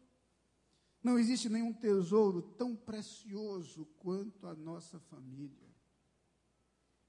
Não 1.00 1.16
existe 1.16 1.48
nenhum 1.48 1.72
tesouro 1.72 2.42
tão 2.42 2.74
precioso 2.74 3.87
quanto 4.00 4.44
a 4.48 4.57
nossa 4.57 4.98
família. 4.98 5.72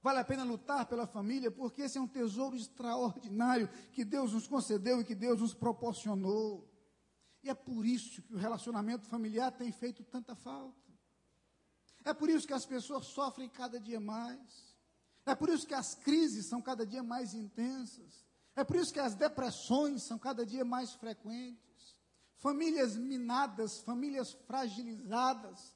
Vale 0.04 0.20
a 0.20 0.24
pena 0.24 0.44
lutar 0.44 0.86
pela 0.86 1.08
família, 1.08 1.50
porque 1.50 1.82
esse 1.82 1.98
é 1.98 2.02
um 2.02 2.08
tesouro 2.08 2.56
extraordinário 2.56 3.68
que 3.92 4.06
Deus 4.06 4.34
nos 4.34 4.46
concedeu 4.46 5.02
e 5.02 5.04
que 5.04 5.16
Deus 5.16 5.42
nos 5.42 5.56
proporcionou. 5.56 6.72
E 7.42 7.50
é 7.50 7.56
por 7.56 7.84
isso 7.84 8.22
que 8.22 8.36
o 8.36 8.38
relacionamento 8.38 9.08
familiar 9.08 9.52
tem 9.52 9.72
feito 9.72 10.04
tanta 10.04 10.36
falta. 10.36 10.85
É 12.06 12.14
por 12.14 12.30
isso 12.30 12.46
que 12.46 12.54
as 12.54 12.66
pessoas 12.66 13.08
sofrem 13.08 13.50
cada 13.50 13.80
dia 13.80 14.00
mais. 14.00 14.76
É 15.26 15.34
por 15.34 15.50
isso 15.50 15.66
que 15.66 15.74
as 15.74 15.96
crises 15.96 16.46
são 16.46 16.62
cada 16.62 16.86
dia 16.86 17.02
mais 17.02 17.34
intensas. 17.34 18.24
É 18.56 18.64
por 18.64 18.76
isso 18.76 18.94
que 18.94 19.00
as 19.00 19.16
depressões 19.16 20.04
são 20.04 20.20
cada 20.20 20.46
dia 20.46 20.64
mais 20.64 20.94
frequentes. 20.94 21.98
Famílias 22.38 22.96
minadas, 22.96 23.80
famílias 23.80 24.34
fragilizadas, 24.46 25.76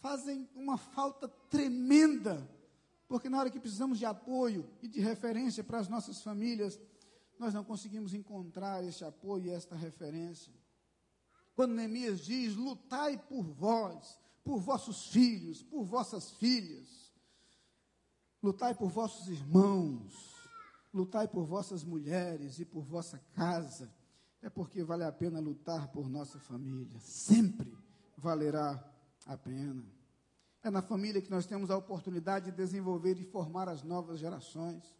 fazem 0.00 0.48
uma 0.54 0.76
falta 0.76 1.28
tremenda, 1.48 2.48
porque 3.06 3.28
na 3.28 3.38
hora 3.38 3.50
que 3.50 3.60
precisamos 3.60 3.98
de 3.98 4.04
apoio 4.04 4.68
e 4.82 4.88
de 4.88 5.00
referência 5.00 5.62
para 5.62 5.78
as 5.78 5.88
nossas 5.88 6.20
famílias, 6.22 6.78
nós 7.38 7.54
não 7.54 7.62
conseguimos 7.62 8.14
encontrar 8.14 8.82
esse 8.82 9.04
apoio 9.04 9.46
e 9.46 9.50
esta 9.50 9.76
referência. 9.76 10.52
Quando 11.54 11.74
Neemias 11.74 12.20
diz: 12.20 12.56
lutai 12.56 13.16
por 13.16 13.44
vós, 13.44 14.18
por 14.46 14.60
vossos 14.60 15.08
filhos, 15.08 15.60
por 15.64 15.84
vossas 15.84 16.30
filhas, 16.30 17.12
lutai 18.40 18.76
por 18.76 18.88
vossos 18.88 19.26
irmãos, 19.26 20.36
lutai 20.94 21.26
por 21.26 21.44
vossas 21.44 21.82
mulheres 21.82 22.60
e 22.60 22.64
por 22.64 22.84
vossa 22.84 23.18
casa, 23.34 23.92
é 24.40 24.48
porque 24.48 24.84
vale 24.84 25.02
a 25.02 25.10
pena 25.10 25.40
lutar 25.40 25.88
por 25.88 26.08
nossa 26.08 26.38
família, 26.38 26.96
sempre 27.00 27.76
valerá 28.16 28.88
a 29.26 29.36
pena. 29.36 29.84
É 30.62 30.70
na 30.70 30.80
família 30.80 31.20
que 31.20 31.30
nós 31.30 31.44
temos 31.44 31.68
a 31.68 31.76
oportunidade 31.76 32.52
de 32.52 32.56
desenvolver 32.56 33.18
e 33.18 33.24
formar 33.24 33.68
as 33.68 33.82
novas 33.82 34.20
gerações. 34.20 34.96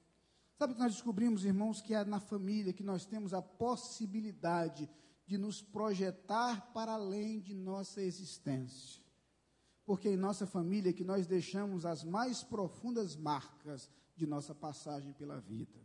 Sabe 0.59 0.75
que 0.75 0.81
nós 0.81 0.93
descobrimos, 0.93 1.45
irmãos, 1.45 1.81
que 1.81 1.95
é 1.95 2.05
na 2.05 2.19
família 2.19 2.73
que 2.73 2.83
nós 2.83 3.07
temos 3.07 3.33
a 3.33 3.41
possibilidade 3.41 4.91
de 5.25 5.39
nos 5.39 5.63
projetar 5.63 6.73
para 6.73 6.95
além 6.95 7.39
de 7.39 7.55
nossa 7.55 8.03
existência. 8.03 9.06
Porque 9.87 10.09
é 10.09 10.13
em 10.13 10.17
nossa 10.17 10.47
família 10.47 10.93
que 10.93 11.05
nós 11.05 11.27
deixamos 11.27 11.87
as 11.87 12.05
mais 12.05 12.43
profundas 12.43 13.17
marcas 13.17 13.89
de 14.17 14.27
nossa 14.27 14.55
passagem 14.55 15.13
pela 15.15 15.41
vida. 15.41 15.81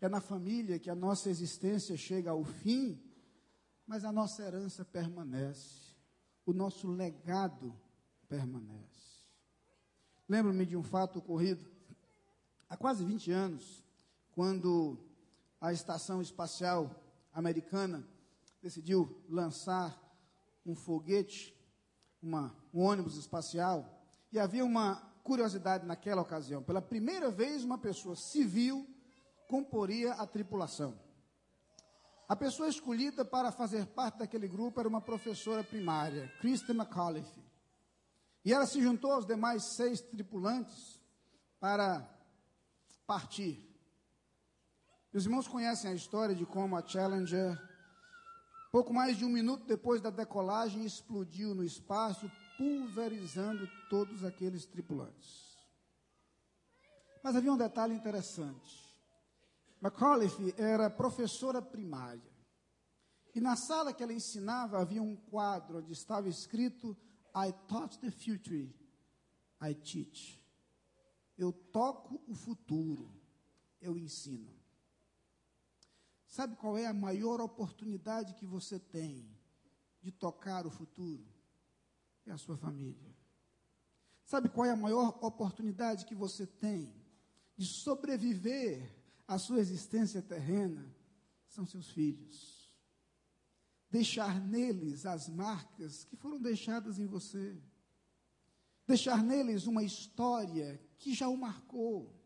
É 0.00 0.08
na 0.08 0.20
família 0.20 0.78
que 0.78 0.88
a 0.88 0.94
nossa 0.94 1.28
existência 1.28 1.96
chega 1.96 2.30
ao 2.30 2.42
fim, 2.44 3.00
mas 3.86 4.04
a 4.04 4.10
nossa 4.10 4.42
herança 4.42 4.84
permanece, 4.84 5.94
o 6.46 6.52
nosso 6.52 6.88
legado 6.88 7.78
permanece. 8.28 9.26
Lembro-me 10.28 10.64
de 10.64 10.76
um 10.76 10.82
fato 10.82 11.18
ocorrido 11.18 11.68
há 12.68 12.76
quase 12.76 13.04
20 13.04 13.30
anos, 13.30 13.84
quando 14.32 14.98
a 15.60 15.72
Estação 15.72 16.22
Espacial 16.22 16.94
Americana 17.32 18.06
decidiu 18.62 19.20
lançar 19.28 19.98
um 20.64 20.74
foguete, 20.74 21.57
uma, 22.22 22.54
um 22.72 22.82
ônibus 22.82 23.16
espacial, 23.16 24.02
e 24.32 24.38
havia 24.38 24.64
uma 24.64 24.96
curiosidade 25.22 25.86
naquela 25.86 26.22
ocasião. 26.22 26.62
Pela 26.62 26.82
primeira 26.82 27.30
vez, 27.30 27.64
uma 27.64 27.78
pessoa 27.78 28.16
civil 28.16 28.86
comporia 29.48 30.12
a 30.14 30.26
tripulação. 30.26 30.98
A 32.28 32.36
pessoa 32.36 32.68
escolhida 32.68 33.24
para 33.24 33.50
fazer 33.50 33.86
parte 33.86 34.18
daquele 34.18 34.46
grupo 34.46 34.78
era 34.80 34.88
uma 34.88 35.00
professora 35.00 35.64
primária, 35.64 36.30
Kristen 36.40 36.76
McAuliffe. 36.76 37.42
E 38.44 38.52
ela 38.52 38.66
se 38.66 38.82
juntou 38.82 39.12
aos 39.12 39.26
demais 39.26 39.76
seis 39.76 40.00
tripulantes 40.00 41.00
para 41.58 42.06
partir. 43.06 43.66
Os 45.12 45.24
irmãos 45.24 45.48
conhecem 45.48 45.90
a 45.90 45.94
história 45.94 46.34
de 46.34 46.46
como 46.46 46.76
a 46.76 46.86
Challenger, 46.86 47.58
pouco 48.70 48.92
mais 48.92 49.16
de 49.16 49.24
um 49.24 49.28
minuto 49.28 49.66
depois 49.66 50.00
da 50.00 50.10
decolagem, 50.10 50.84
explodiu 50.84 51.54
no 51.54 51.64
espaço, 51.64 52.30
pulverizando 52.56 53.68
todos 53.88 54.24
aqueles 54.24 54.66
tripulantes. 54.66 55.56
Mas 57.22 57.36
havia 57.36 57.52
um 57.52 57.56
detalhe 57.56 57.94
interessante. 57.94 58.88
McAuliffe 59.80 60.54
era 60.56 60.90
professora 60.90 61.62
primária. 61.62 62.38
E 63.34 63.40
na 63.40 63.54
sala 63.54 63.92
que 63.92 64.02
ela 64.02 64.12
ensinava 64.12 64.80
havia 64.80 65.02
um 65.02 65.14
quadro 65.14 65.78
onde 65.78 65.92
estava 65.92 66.28
escrito 66.28 66.96
I 67.34 67.52
taught 67.68 67.98
the 68.00 68.10
future, 68.10 68.74
I 69.60 69.74
teach. 69.74 70.42
Eu 71.36 71.52
toco 71.52 72.20
o 72.26 72.34
futuro, 72.34 73.14
eu 73.80 73.96
ensino. 73.96 74.57
Sabe 76.28 76.54
qual 76.56 76.76
é 76.76 76.86
a 76.86 76.92
maior 76.92 77.40
oportunidade 77.40 78.34
que 78.34 78.46
você 78.46 78.78
tem 78.78 79.34
de 80.00 80.12
tocar 80.12 80.66
o 80.66 80.70
futuro? 80.70 81.26
É 82.26 82.30
a 82.30 82.36
sua 82.36 82.56
família. 82.56 83.16
Sabe 84.24 84.50
qual 84.50 84.66
é 84.66 84.70
a 84.70 84.76
maior 84.76 85.18
oportunidade 85.22 86.04
que 86.04 86.14
você 86.14 86.46
tem 86.46 86.94
de 87.56 87.64
sobreviver 87.64 88.94
à 89.26 89.38
sua 89.38 89.58
existência 89.58 90.20
terrena? 90.20 90.94
São 91.48 91.64
seus 91.64 91.90
filhos. 91.90 92.76
Deixar 93.90 94.38
neles 94.38 95.06
as 95.06 95.30
marcas 95.30 96.04
que 96.04 96.14
foram 96.14 96.38
deixadas 96.38 96.98
em 96.98 97.06
você. 97.06 97.58
Deixar 98.86 99.24
neles 99.24 99.66
uma 99.66 99.82
história 99.82 100.78
que 100.98 101.14
já 101.14 101.26
o 101.26 101.38
marcou. 101.38 102.17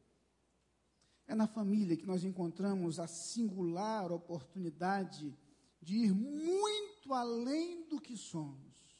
É 1.26 1.35
na 1.35 1.46
família 1.46 1.96
que 1.96 2.06
nós 2.06 2.24
encontramos 2.24 2.98
a 2.98 3.06
singular 3.06 4.11
oportunidade 4.11 5.37
de 5.80 5.96
ir 5.96 6.14
muito 6.14 7.12
além 7.12 7.88
do 7.88 8.00
que 8.00 8.16
somos, 8.16 8.96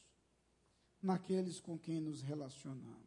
naqueles 1.01 1.59
com 1.59 1.77
quem 1.77 2.01
nos 2.01 2.21
relacionamos. 2.21 3.03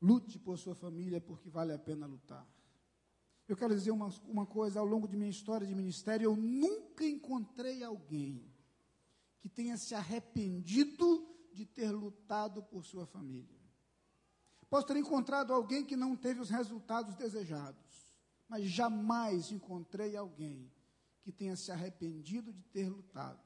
Lute 0.00 0.38
por 0.38 0.58
sua 0.58 0.74
família, 0.74 1.20
porque 1.20 1.48
vale 1.48 1.72
a 1.72 1.78
pena 1.78 2.06
lutar. 2.06 2.46
Eu 3.46 3.56
quero 3.56 3.74
dizer 3.74 3.90
uma, 3.90 4.08
uma 4.26 4.46
coisa: 4.46 4.80
ao 4.80 4.86
longo 4.86 5.06
de 5.06 5.16
minha 5.16 5.30
história 5.30 5.66
de 5.66 5.74
ministério, 5.74 6.26
eu 6.26 6.36
nunca 6.36 7.04
encontrei 7.04 7.82
alguém 7.82 8.44
que 9.40 9.48
tenha 9.48 9.76
se 9.76 9.94
arrependido 9.94 11.26
de 11.52 11.66
ter 11.66 11.90
lutado 11.90 12.62
por 12.62 12.84
sua 12.84 13.06
família. 13.06 13.53
Posso 14.74 14.88
ter 14.88 14.96
encontrado 14.96 15.52
alguém 15.52 15.84
que 15.84 15.94
não 15.94 16.16
teve 16.16 16.40
os 16.40 16.50
resultados 16.50 17.14
desejados, 17.14 18.12
mas 18.48 18.64
jamais 18.64 19.52
encontrei 19.52 20.16
alguém 20.16 20.68
que 21.22 21.30
tenha 21.30 21.54
se 21.54 21.70
arrependido 21.70 22.52
de 22.52 22.60
ter 22.64 22.88
lutado. 22.88 23.38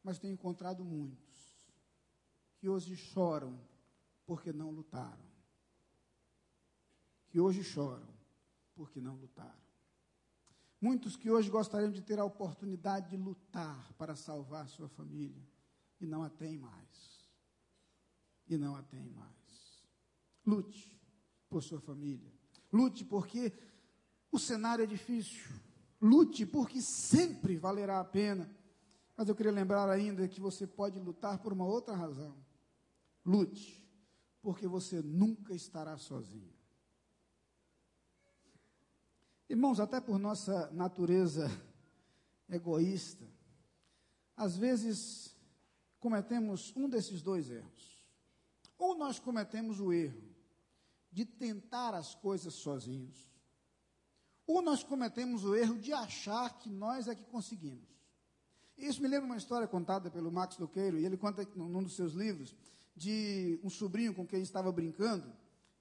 Mas 0.00 0.20
tenho 0.20 0.34
encontrado 0.34 0.84
muitos 0.84 1.36
que 2.58 2.68
hoje 2.68 2.94
choram 2.94 3.60
porque 4.24 4.52
não 4.52 4.70
lutaram. 4.70 5.28
Que 7.26 7.40
hoje 7.40 7.64
choram 7.64 8.14
porque 8.76 9.00
não 9.00 9.16
lutaram. 9.16 9.66
Muitos 10.80 11.16
que 11.16 11.28
hoje 11.28 11.50
gostariam 11.50 11.90
de 11.90 12.02
ter 12.02 12.20
a 12.20 12.24
oportunidade 12.24 13.10
de 13.10 13.16
lutar 13.16 13.92
para 13.94 14.14
salvar 14.14 14.68
sua 14.68 14.88
família 14.88 15.44
e 16.00 16.06
não 16.06 16.22
a 16.22 16.30
têm 16.30 16.56
mais. 16.56 17.28
E 18.46 18.56
não 18.56 18.76
a 18.76 18.82
têm 18.84 19.10
mais. 19.10 19.37
Lute 20.48 20.98
por 21.50 21.62
sua 21.62 21.78
família. 21.78 22.32
Lute 22.72 23.04
porque 23.04 23.52
o 24.32 24.38
cenário 24.38 24.82
é 24.82 24.86
difícil. 24.86 25.46
Lute 26.00 26.46
porque 26.46 26.80
sempre 26.80 27.58
valerá 27.58 28.00
a 28.00 28.04
pena. 28.04 28.50
Mas 29.14 29.28
eu 29.28 29.34
queria 29.34 29.52
lembrar 29.52 29.90
ainda 29.90 30.26
que 30.26 30.40
você 30.40 30.66
pode 30.66 30.98
lutar 30.98 31.38
por 31.40 31.52
uma 31.52 31.66
outra 31.66 31.94
razão. 31.94 32.34
Lute, 33.26 33.86
porque 34.40 34.66
você 34.66 35.02
nunca 35.02 35.54
estará 35.54 35.98
sozinho. 35.98 36.54
Irmãos, 39.50 39.80
até 39.80 40.00
por 40.00 40.18
nossa 40.18 40.70
natureza 40.70 41.50
egoísta, 42.48 43.26
às 44.34 44.56
vezes 44.56 45.36
cometemos 46.00 46.72
um 46.74 46.88
desses 46.88 47.20
dois 47.20 47.50
erros. 47.50 48.02
Ou 48.78 48.96
nós 48.96 49.18
cometemos 49.18 49.78
o 49.78 49.92
erro 49.92 50.27
de 51.18 51.24
tentar 51.24 51.94
as 51.94 52.14
coisas 52.14 52.54
sozinhos. 52.54 53.28
Ou 54.46 54.62
nós 54.62 54.84
cometemos 54.84 55.44
o 55.44 55.56
erro 55.56 55.76
de 55.76 55.92
achar 55.92 56.56
que 56.60 56.70
nós 56.70 57.08
é 57.08 57.14
que 57.16 57.24
conseguimos. 57.24 57.88
Isso 58.76 59.02
me 59.02 59.08
lembra 59.08 59.26
uma 59.26 59.36
história 59.36 59.66
contada 59.66 60.12
pelo 60.12 60.30
Max 60.30 60.58
Luqueiro, 60.58 60.96
e 60.96 61.04
ele 61.04 61.16
conta 61.16 61.44
num 61.56 61.82
dos 61.82 61.96
seus 61.96 62.12
livros, 62.12 62.54
de 62.94 63.58
um 63.64 63.68
sobrinho 63.68 64.14
com 64.14 64.24
quem 64.24 64.42
estava 64.42 64.70
brincando, 64.70 65.28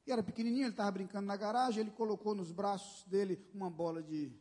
e 0.07 0.11
era 0.11 0.23
pequenininho, 0.23 0.63
ele 0.63 0.71
estava 0.71 0.89
brincando 0.89 1.27
na 1.27 1.37
garagem, 1.37 1.81
ele 1.81 1.91
colocou 1.91 2.33
nos 2.33 2.51
braços 2.51 3.03
dele 3.03 3.39
uma 3.53 3.69
bola 3.69 4.01
de, 4.01 4.31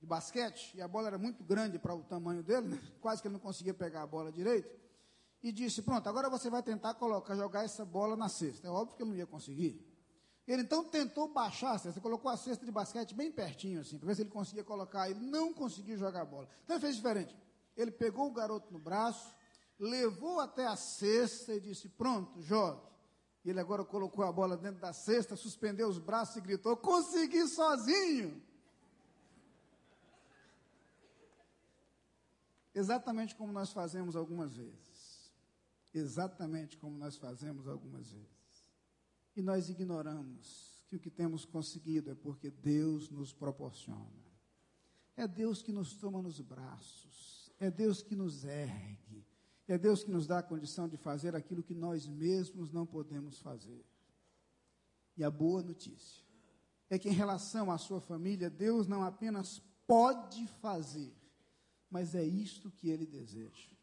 de 0.00 0.06
basquete, 0.06 0.76
e 0.76 0.82
a 0.82 0.88
bola 0.88 1.06
era 1.06 1.18
muito 1.18 1.44
grande 1.44 1.78
para 1.78 1.94
o 1.94 2.02
tamanho 2.02 2.42
dele, 2.42 2.66
né? 2.66 2.82
quase 3.00 3.22
que 3.22 3.28
ele 3.28 3.34
não 3.34 3.40
conseguia 3.40 3.74
pegar 3.74 4.02
a 4.02 4.06
bola 4.08 4.32
direito 4.32 4.83
e 5.44 5.52
disse: 5.52 5.82
Pronto, 5.82 6.08
agora 6.08 6.30
você 6.30 6.48
vai 6.48 6.62
tentar 6.62 6.94
colocar, 6.94 7.36
jogar 7.36 7.64
essa 7.64 7.84
bola 7.84 8.16
na 8.16 8.30
cesta. 8.30 8.66
É 8.66 8.70
óbvio 8.70 8.96
que 8.96 9.02
ele 9.02 9.10
não 9.10 9.16
ia 9.16 9.26
conseguir. 9.26 9.78
Ele 10.48 10.62
então 10.62 10.82
tentou 10.84 11.28
baixar 11.28 11.72
a 11.72 11.78
cesta, 11.78 12.00
colocou 12.00 12.30
a 12.30 12.36
cesta 12.36 12.64
de 12.64 12.72
basquete 12.72 13.14
bem 13.14 13.30
pertinho, 13.30 13.80
assim, 13.82 13.98
para 13.98 14.06
ver 14.06 14.14
se 14.14 14.22
ele 14.22 14.30
conseguia 14.30 14.64
colocar. 14.64 15.08
Ele 15.08 15.20
não 15.20 15.52
conseguiu 15.52 15.98
jogar 15.98 16.22
a 16.22 16.24
bola. 16.24 16.48
Então 16.64 16.76
ele 16.76 16.80
fez 16.80 16.96
diferente. 16.96 17.36
Ele 17.76 17.90
pegou 17.90 18.26
o 18.26 18.32
garoto 18.32 18.72
no 18.72 18.78
braço, 18.78 19.34
levou 19.78 20.40
até 20.40 20.66
a 20.66 20.76
cesta 20.76 21.52
e 21.52 21.60
disse: 21.60 21.90
Pronto, 21.90 22.40
jogue. 22.40 22.80
Ele 23.44 23.60
agora 23.60 23.84
colocou 23.84 24.24
a 24.24 24.32
bola 24.32 24.56
dentro 24.56 24.80
da 24.80 24.94
cesta, 24.94 25.36
suspendeu 25.36 25.88
os 25.88 25.98
braços 25.98 26.36
e 26.36 26.40
gritou: 26.40 26.74
Consegui 26.74 27.46
sozinho. 27.48 28.42
Exatamente 32.74 33.36
como 33.36 33.52
nós 33.52 33.70
fazemos 33.72 34.16
algumas 34.16 34.56
vezes. 34.56 34.93
Exatamente 35.94 36.76
como 36.76 36.98
nós 36.98 37.16
fazemos 37.16 37.68
algumas 37.68 38.10
vezes. 38.10 38.72
E 39.36 39.40
nós 39.40 39.68
ignoramos 39.68 40.84
que 40.88 40.96
o 40.96 41.00
que 41.00 41.10
temos 41.10 41.44
conseguido 41.44 42.10
é 42.10 42.14
porque 42.14 42.50
Deus 42.50 43.08
nos 43.08 43.32
proporciona. 43.32 44.24
É 45.16 45.28
Deus 45.28 45.62
que 45.62 45.72
nos 45.72 45.94
toma 45.94 46.20
nos 46.20 46.40
braços. 46.40 47.52
É 47.60 47.70
Deus 47.70 48.02
que 48.02 48.16
nos 48.16 48.44
ergue. 48.44 49.24
É 49.66 49.78
Deus 49.78 50.02
que 50.02 50.10
nos 50.10 50.26
dá 50.26 50.40
a 50.40 50.42
condição 50.42 50.88
de 50.88 50.96
fazer 50.96 51.34
aquilo 51.34 51.62
que 51.62 51.74
nós 51.74 52.06
mesmos 52.06 52.70
não 52.70 52.84
podemos 52.84 53.38
fazer. 53.38 53.84
E 55.16 55.22
a 55.22 55.30
boa 55.30 55.62
notícia 55.62 56.24
é 56.90 56.98
que, 56.98 57.08
em 57.08 57.12
relação 57.12 57.70
à 57.70 57.78
sua 57.78 58.00
família, 58.00 58.50
Deus 58.50 58.86
não 58.86 59.02
apenas 59.02 59.62
pode 59.86 60.46
fazer, 60.60 61.14
mas 61.88 62.14
é 62.14 62.24
isto 62.24 62.70
que 62.70 62.90
ele 62.90 63.06
deseja. 63.06 63.73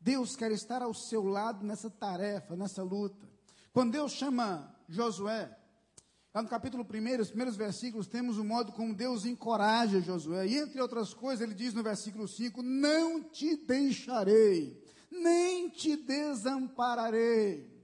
Deus 0.00 0.36
quer 0.36 0.52
estar 0.52 0.82
ao 0.82 0.94
seu 0.94 1.24
lado 1.24 1.64
nessa 1.64 1.90
tarefa, 1.90 2.54
nessa 2.54 2.82
luta. 2.82 3.28
Quando 3.72 3.92
Deus 3.92 4.12
chama 4.12 4.74
Josué, 4.88 5.56
lá 6.32 6.42
no 6.42 6.48
capítulo 6.48 6.84
1, 6.84 7.20
os 7.20 7.28
primeiros 7.28 7.56
versículos, 7.56 8.06
temos 8.06 8.38
o 8.38 8.44
modo 8.44 8.72
como 8.72 8.94
Deus 8.94 9.24
encoraja 9.24 10.00
Josué. 10.00 10.46
E 10.46 10.56
entre 10.56 10.80
outras 10.80 11.12
coisas, 11.12 11.40
ele 11.42 11.54
diz 11.54 11.74
no 11.74 11.82
versículo 11.82 12.28
5: 12.28 12.62
Não 12.62 13.22
te 13.22 13.56
deixarei, 13.56 14.82
nem 15.10 15.68
te 15.68 15.96
desampararei. 15.96 17.76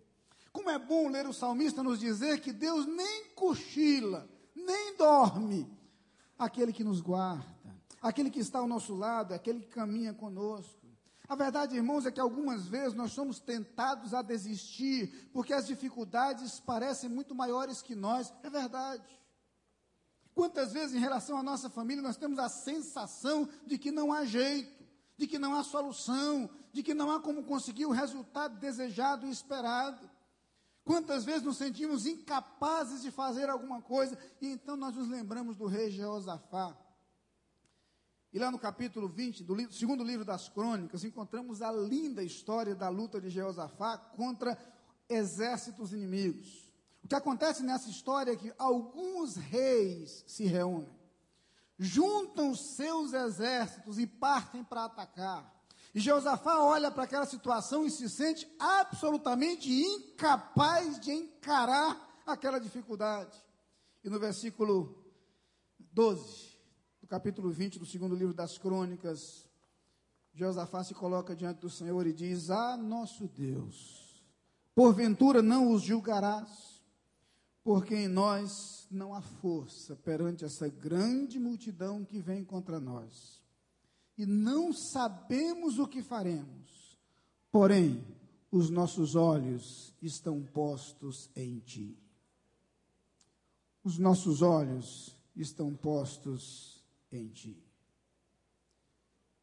Como 0.53 0.71
é 0.71 0.79
bom 0.79 1.09
ler 1.09 1.27
o 1.27 1.33
salmista 1.33 1.83
nos 1.83 1.99
dizer 1.99 2.41
que 2.41 2.53
Deus 2.53 2.87
nem 2.87 3.31
cochila, 3.35 4.31
nem 4.55 4.97
dorme, 4.97 5.69
aquele 6.39 6.73
que 6.73 6.85
nos 6.85 7.01
guarda, 7.01 7.75
aquele 8.01 8.31
que 8.31 8.39
está 8.39 8.61
ao 8.61 8.69
nosso 8.69 8.95
lado, 8.95 9.35
aquele 9.35 9.61
que 9.61 9.67
caminha 9.67 10.15
conosco. 10.15 10.84
A 11.27 11.35
verdade, 11.35 11.77
irmãos, 11.77 12.05
é 12.05 12.11
que 12.11 12.21
algumas 12.21 12.67
vezes 12.67 12.95
nós 12.95 13.13
somos 13.13 13.41
tentados 13.41 14.13
a 14.13 14.21
desistir, 14.21 15.31
porque 15.33 15.55
as 15.55 15.67
dificuldades 15.67 16.61
parecem 16.61 17.09
muito 17.09 17.35
maiores 17.35 17.81
que 17.81 17.95
nós. 17.95 18.33
É 18.43 18.51
verdade. 18.51 19.03
Quantas 20.35 20.73
vezes, 20.73 20.95
em 20.95 20.99
relação 20.99 21.39
à 21.39 21.43
nossa 21.43 21.71
família, 21.71 22.03
nós 22.03 22.17
temos 22.17 22.39
a 22.39 22.49
sensação 22.49 23.49
de 23.65 23.79
que 23.79 23.91
não 23.91 24.13
há 24.13 24.25
jeito, 24.25 24.85
de 25.17 25.27
que 25.27 25.39
não 25.39 25.55
há 25.55 25.63
solução, 25.63 26.51
de 26.73 26.83
que 26.83 26.93
não 26.93 27.11
há 27.11 27.21
como 27.21 27.45
conseguir 27.45 27.87
o 27.87 27.93
resultado 27.93 28.59
desejado 28.59 29.27
e 29.27 29.31
esperado. 29.31 30.11
Quantas 30.85 31.25
vezes 31.25 31.43
nos 31.43 31.57
sentimos 31.57 32.05
incapazes 32.05 33.01
de 33.01 33.11
fazer 33.11 33.49
alguma 33.49 33.81
coisa, 33.81 34.19
e 34.43 34.49
então 34.49 34.77
nós 34.77 34.95
nos 34.95 35.09
lembramos 35.09 35.57
do 35.57 35.67
rei 35.67 35.91
Jeosafá, 35.91 36.77
e 38.35 38.39
lá 38.41 38.51
no 38.51 38.59
capítulo 38.59 39.07
20 39.07 39.45
do 39.45 39.55
livro, 39.55 39.73
segundo 39.73 40.03
livro 40.03 40.25
das 40.25 40.49
crônicas, 40.49 41.05
encontramos 41.05 41.63
a 41.63 41.71
linda 41.71 42.21
história 42.21 42.75
da 42.75 42.89
luta 42.89 43.21
de 43.21 43.31
Jeosafá 43.31 43.97
contra 43.97 44.59
exércitos 45.09 45.93
inimigos. 45.93 46.69
O 47.05 47.07
que 47.07 47.15
acontece 47.15 47.63
nessa 47.63 47.89
história 47.89 48.33
é 48.33 48.37
que 48.37 48.53
alguns 48.59 49.37
reis 49.37 50.25
se 50.27 50.47
reúnem, 50.47 50.93
juntam 51.79 52.57
seus 52.57 53.13
exércitos 53.13 54.01
e 54.01 54.07
partem 54.07 54.65
para 54.65 54.87
atacar. 54.87 55.55
E 55.95 56.01
Jeosafá 56.01 56.59
olha 56.59 56.91
para 56.91 57.05
aquela 57.05 57.27
situação 57.27 57.87
e 57.87 57.91
se 57.91 58.11
sente 58.11 58.53
absolutamente 58.59 59.71
incapaz 59.71 60.99
de 60.99 61.13
encarar 61.13 62.21
aquela 62.27 62.59
dificuldade. 62.59 63.41
E 64.03 64.11
no 64.11 64.19
versículo 64.19 65.05
12, 65.79 66.54
do 66.54 66.54
capítulo 67.15 67.49
20 67.49 67.79
do 67.79 67.87
segundo 67.87 68.17
livro 68.17 68.35
das 68.35 68.59
crônicas, 68.59 69.47
Josafá 70.35 70.83
se 70.83 70.95
coloca 70.95 71.37
diante 71.37 71.61
do 71.61 71.71
Senhor 71.71 72.05
e 72.09 72.13
diz: 72.13 72.51
Ah, 72.51 72.77
nosso 72.77 73.29
Deus, 73.29 74.21
porventura 74.75 75.41
não 75.41 75.71
os 75.71 75.83
julgarás, 75.83 76.83
porque 77.63 77.95
em 77.95 78.09
nós 78.09 78.89
não 78.91 79.15
há 79.15 79.21
força 79.21 79.95
perante 79.95 80.45
essa 80.45 80.69
grande 80.69 81.39
multidão 81.39 82.05
que 82.05 82.19
vem 82.19 82.45
contra 82.45 82.81
nós. 82.81 83.41
E 84.19 84.27
não 84.27 84.73
sabemos 84.73 85.79
o 85.79 85.87
que 85.87 86.03
faremos, 86.03 86.99
porém, 87.53 88.05
os 88.51 88.71
nossos 88.71 89.15
olhos 89.15 89.95
estão 90.03 90.43
postos 90.43 91.31
em 91.37 91.61
ti. 91.61 91.97
Os 93.85 93.99
nossos 93.99 94.43
olhos 94.43 95.17
estão 95.37 95.73
postos 95.77 96.74
em 97.17 97.29
ti. 97.29 97.63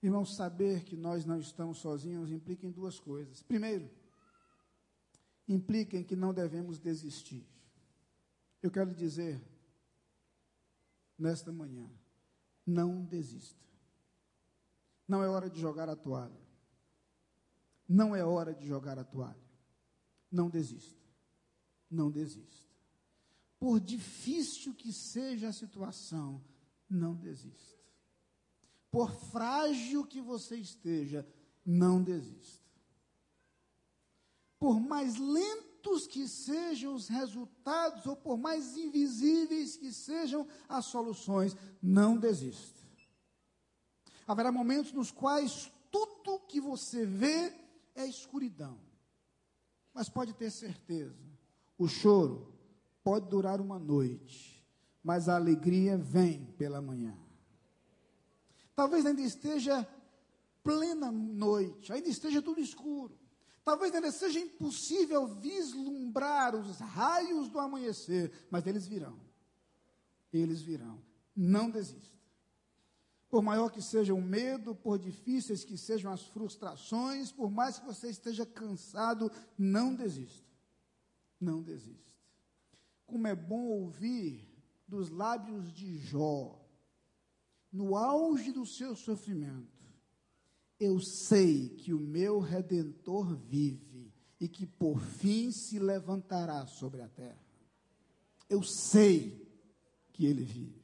Irmãos, 0.01 0.35
saber 0.35 0.83
que 0.83 0.95
nós 0.95 1.25
não 1.25 1.39
estamos 1.39 1.77
sozinhos 1.77 2.31
implica 2.31 2.65
em 2.65 2.71
duas 2.71 2.99
coisas. 2.99 3.43
Primeiro, 3.43 3.89
implica 5.47 5.97
em 5.97 6.03
que 6.03 6.15
não 6.15 6.33
devemos 6.33 6.79
desistir. 6.79 7.47
Eu 8.63 8.71
quero 8.71 8.93
dizer, 8.93 9.41
nesta 11.17 11.51
manhã, 11.51 11.89
não 12.65 13.03
desista. 13.05 13.61
Não 15.07 15.23
é 15.23 15.29
hora 15.29 15.49
de 15.49 15.59
jogar 15.59 15.89
a 15.89 15.95
toalha. 15.95 16.41
Não 17.87 18.15
é 18.15 18.23
hora 18.23 18.53
de 18.53 18.65
jogar 18.65 18.97
a 18.97 19.03
toalha. 19.03 19.51
Não 20.31 20.49
desista. 20.49 21.01
Não 21.89 22.09
desista. 22.09 22.71
Por 23.59 23.79
difícil 23.79 24.73
que 24.73 24.91
seja 24.91 25.49
a 25.49 25.53
situação, 25.53 26.43
não 26.91 27.15
desista. 27.15 27.79
Por 28.91 29.11
frágil 29.11 30.05
que 30.05 30.21
você 30.21 30.57
esteja, 30.57 31.25
não 31.65 32.03
desista. 32.03 32.61
Por 34.59 34.79
mais 34.79 35.15
lentos 35.17 36.05
que 36.05 36.27
sejam 36.27 36.93
os 36.93 37.07
resultados, 37.07 38.05
ou 38.05 38.15
por 38.15 38.37
mais 38.37 38.77
invisíveis 38.77 39.77
que 39.77 39.91
sejam 39.91 40.47
as 40.67 40.85
soluções, 40.85 41.55
não 41.81 42.17
desista. 42.17 42.79
Haverá 44.27 44.51
momentos 44.51 44.91
nos 44.91 45.09
quais 45.09 45.71
tudo 45.89 46.39
que 46.41 46.61
você 46.61 47.05
vê 47.05 47.53
é 47.95 48.05
escuridão. 48.05 48.79
Mas 49.93 50.07
pode 50.07 50.33
ter 50.33 50.51
certeza, 50.51 51.25
o 51.77 51.87
choro 51.87 52.53
pode 53.03 53.27
durar 53.27 53.59
uma 53.59 53.79
noite, 53.79 54.60
mas 55.03 55.27
a 55.27 55.35
alegria 55.35 55.97
vem 55.97 56.45
pela 56.57 56.81
manhã. 56.81 57.17
Talvez 58.75 59.05
ainda 59.05 59.21
esteja 59.21 59.87
plena 60.63 61.11
noite, 61.11 61.91
ainda 61.91 62.09
esteja 62.09 62.41
tudo 62.41 62.61
escuro. 62.61 63.19
Talvez 63.63 63.93
ainda 63.93 64.11
seja 64.11 64.39
impossível 64.39 65.27
vislumbrar 65.27 66.55
os 66.55 66.79
raios 66.79 67.49
do 67.49 67.59
amanhecer, 67.59 68.31
mas 68.49 68.65
eles 68.65 68.87
virão. 68.87 69.19
Eles 70.33 70.61
virão. 70.61 71.01
Não 71.35 71.69
desista. 71.69 72.19
Por 73.29 73.41
maior 73.41 73.69
que 73.69 73.81
seja 73.81 74.13
o 74.13 74.21
medo, 74.21 74.75
por 74.75 74.99
difíceis 74.99 75.63
que 75.63 75.77
sejam 75.77 76.11
as 76.11 76.23
frustrações, 76.27 77.31
por 77.31 77.49
mais 77.49 77.79
que 77.79 77.85
você 77.85 78.09
esteja 78.09 78.45
cansado, 78.45 79.31
não 79.57 79.95
desista. 79.95 80.49
Não 81.39 81.61
desista. 81.61 82.13
Como 83.05 83.27
é 83.27 83.35
bom 83.35 83.67
ouvir 83.67 84.50
dos 84.91 85.09
lábios 85.09 85.71
de 85.71 85.97
Jó, 85.99 86.61
no 87.71 87.95
auge 87.95 88.51
do 88.51 88.65
seu 88.65 88.93
sofrimento, 88.93 89.81
eu 90.77 90.99
sei 90.99 91.69
que 91.69 91.93
o 91.93 91.99
meu 91.99 92.39
redentor 92.39 93.33
vive 93.33 94.13
e 94.37 94.49
que 94.49 94.67
por 94.67 94.99
fim 94.99 95.49
se 95.49 95.79
levantará 95.79 96.67
sobre 96.67 97.01
a 97.01 97.07
terra. 97.07 97.39
Eu 98.49 98.61
sei 98.63 99.49
que 100.11 100.25
ele 100.25 100.43
vive. 100.43 100.83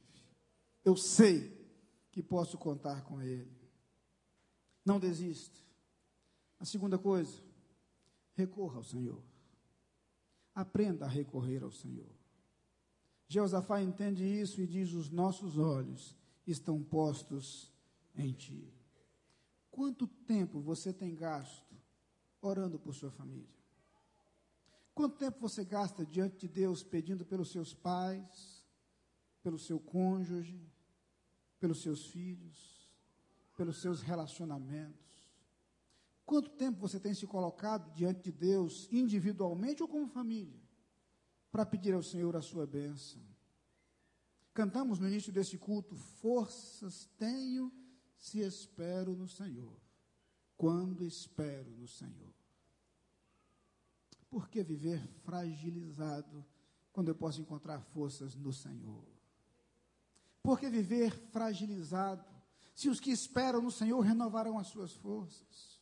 Eu 0.82 0.96
sei 0.96 1.54
que 2.10 2.22
posso 2.22 2.56
contar 2.56 3.02
com 3.04 3.20
ele. 3.20 3.52
Não 4.86 4.98
desista. 4.98 5.58
A 6.58 6.64
segunda 6.64 6.98
coisa, 6.98 7.42
recorra 8.34 8.78
ao 8.78 8.84
Senhor. 8.84 9.22
Aprenda 10.54 11.04
a 11.04 11.08
recorrer 11.08 11.62
ao 11.62 11.70
Senhor. 11.70 12.17
Jeosafá 13.28 13.82
entende 13.82 14.24
isso 14.24 14.60
e 14.60 14.66
diz: 14.66 14.92
Os 14.94 15.10
nossos 15.10 15.58
olhos 15.58 16.16
estão 16.46 16.82
postos 16.82 17.70
em 18.16 18.32
ti. 18.32 18.72
Quanto 19.70 20.06
tempo 20.06 20.60
você 20.60 20.92
tem 20.92 21.14
gasto 21.14 21.76
orando 22.40 22.78
por 22.78 22.94
sua 22.94 23.10
família? 23.10 23.58
Quanto 24.94 25.16
tempo 25.18 25.38
você 25.38 25.64
gasta 25.64 26.04
diante 26.04 26.38
de 26.38 26.48
Deus 26.48 26.82
pedindo 26.82 27.24
pelos 27.24 27.52
seus 27.52 27.74
pais, 27.74 28.66
pelo 29.42 29.58
seu 29.58 29.78
cônjuge, 29.78 30.60
pelos 31.60 31.82
seus 31.82 32.06
filhos, 32.06 32.90
pelos 33.56 33.80
seus 33.80 34.00
relacionamentos? 34.00 35.06
Quanto 36.24 36.50
tempo 36.50 36.80
você 36.80 36.98
tem 36.98 37.14
se 37.14 37.26
colocado 37.26 37.94
diante 37.94 38.22
de 38.22 38.32
Deus, 38.32 38.88
individualmente 38.90 39.82
ou 39.82 39.88
como 39.88 40.08
família, 40.08 40.60
para 41.50 41.66
pedir 41.66 41.94
ao 41.94 42.02
Senhor 42.02 42.36
a 42.36 42.42
sua 42.42 42.66
bênção? 42.66 43.22
Cantamos 44.52 44.98
no 44.98 45.06
início 45.06 45.32
desse 45.32 45.56
culto: 45.56 45.96
Forças 45.96 47.08
tenho 47.16 47.72
se 48.18 48.40
espero 48.40 49.14
no 49.14 49.28
Senhor. 49.28 49.76
Quando 50.56 51.04
espero 51.04 51.70
no 51.70 51.86
Senhor. 51.86 52.34
Por 54.28 54.48
que 54.48 54.62
viver 54.62 55.06
fragilizado 55.24 56.44
quando 56.92 57.08
eu 57.08 57.14
posso 57.14 57.40
encontrar 57.40 57.80
forças 57.80 58.34
no 58.34 58.52
Senhor? 58.52 59.06
Por 60.42 60.58
que 60.58 60.68
viver 60.68 61.12
fragilizado 61.30 62.24
se 62.74 62.88
os 62.88 62.98
que 62.98 63.10
esperam 63.10 63.62
no 63.62 63.70
Senhor 63.70 64.00
renovarão 64.00 64.58
as 64.58 64.66
suas 64.66 64.92
forças? 64.92 65.80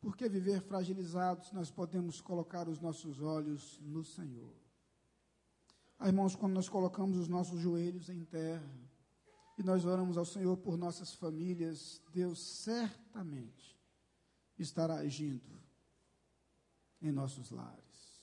Por 0.00 0.16
que 0.16 0.28
viver 0.28 0.60
fragilizados 0.62 1.48
se 1.48 1.54
nós 1.54 1.70
podemos 1.70 2.20
colocar 2.20 2.68
os 2.68 2.80
nossos 2.80 3.22
olhos 3.22 3.78
no 3.80 4.04
Senhor? 4.04 4.63
Ah, 5.98 6.08
irmãos, 6.08 6.34
quando 6.34 6.54
nós 6.54 6.68
colocamos 6.68 7.16
os 7.16 7.28
nossos 7.28 7.60
joelhos 7.60 8.08
em 8.08 8.24
terra 8.24 8.84
e 9.56 9.62
nós 9.62 9.84
oramos 9.84 10.18
ao 10.18 10.24
Senhor 10.24 10.56
por 10.56 10.76
nossas 10.76 11.14
famílias, 11.14 12.02
Deus 12.12 12.40
certamente 12.40 13.78
estará 14.58 14.96
agindo 14.96 15.60
em 17.00 17.12
nossos 17.12 17.50
lares. 17.50 18.22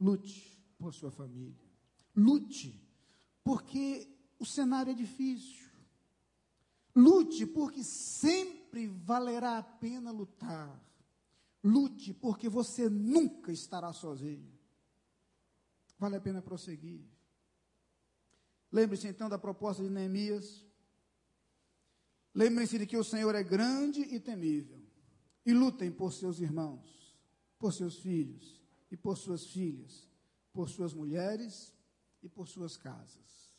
Lute 0.00 0.58
por 0.78 0.94
sua 0.94 1.10
família. 1.10 1.68
Lute, 2.14 2.80
porque 3.44 4.08
o 4.38 4.44
cenário 4.44 4.90
é 4.90 4.94
difícil. 4.94 5.68
Lute, 6.94 7.46
porque 7.46 7.84
sempre 7.84 8.88
valerá 8.88 9.58
a 9.58 9.62
pena 9.62 10.10
lutar. 10.10 10.82
Lute, 11.62 12.12
porque 12.14 12.48
você 12.48 12.88
nunca 12.88 13.52
estará 13.52 13.92
sozinho. 13.92 14.57
Vale 15.98 16.16
a 16.16 16.20
pena 16.20 16.40
prosseguir. 16.40 17.04
Lembre-se 18.70 19.08
então 19.08 19.28
da 19.28 19.38
proposta 19.38 19.82
de 19.82 19.90
Neemias. 19.90 20.64
Lembrem-se 22.34 22.78
de 22.78 22.86
que 22.86 22.96
o 22.96 23.04
Senhor 23.04 23.34
é 23.34 23.42
grande 23.42 24.00
e 24.02 24.20
temível. 24.20 24.80
E 25.44 25.52
lutem 25.52 25.90
por 25.90 26.12
seus 26.12 26.40
irmãos, 26.40 27.16
por 27.58 27.72
seus 27.72 27.98
filhos 27.98 28.60
e 28.90 28.96
por 28.96 29.16
suas 29.16 29.46
filhas, 29.46 30.06
por 30.52 30.68
suas 30.68 30.92
mulheres 30.92 31.74
e 32.22 32.28
por 32.28 32.46
suas 32.46 32.76
casas. 32.76 33.58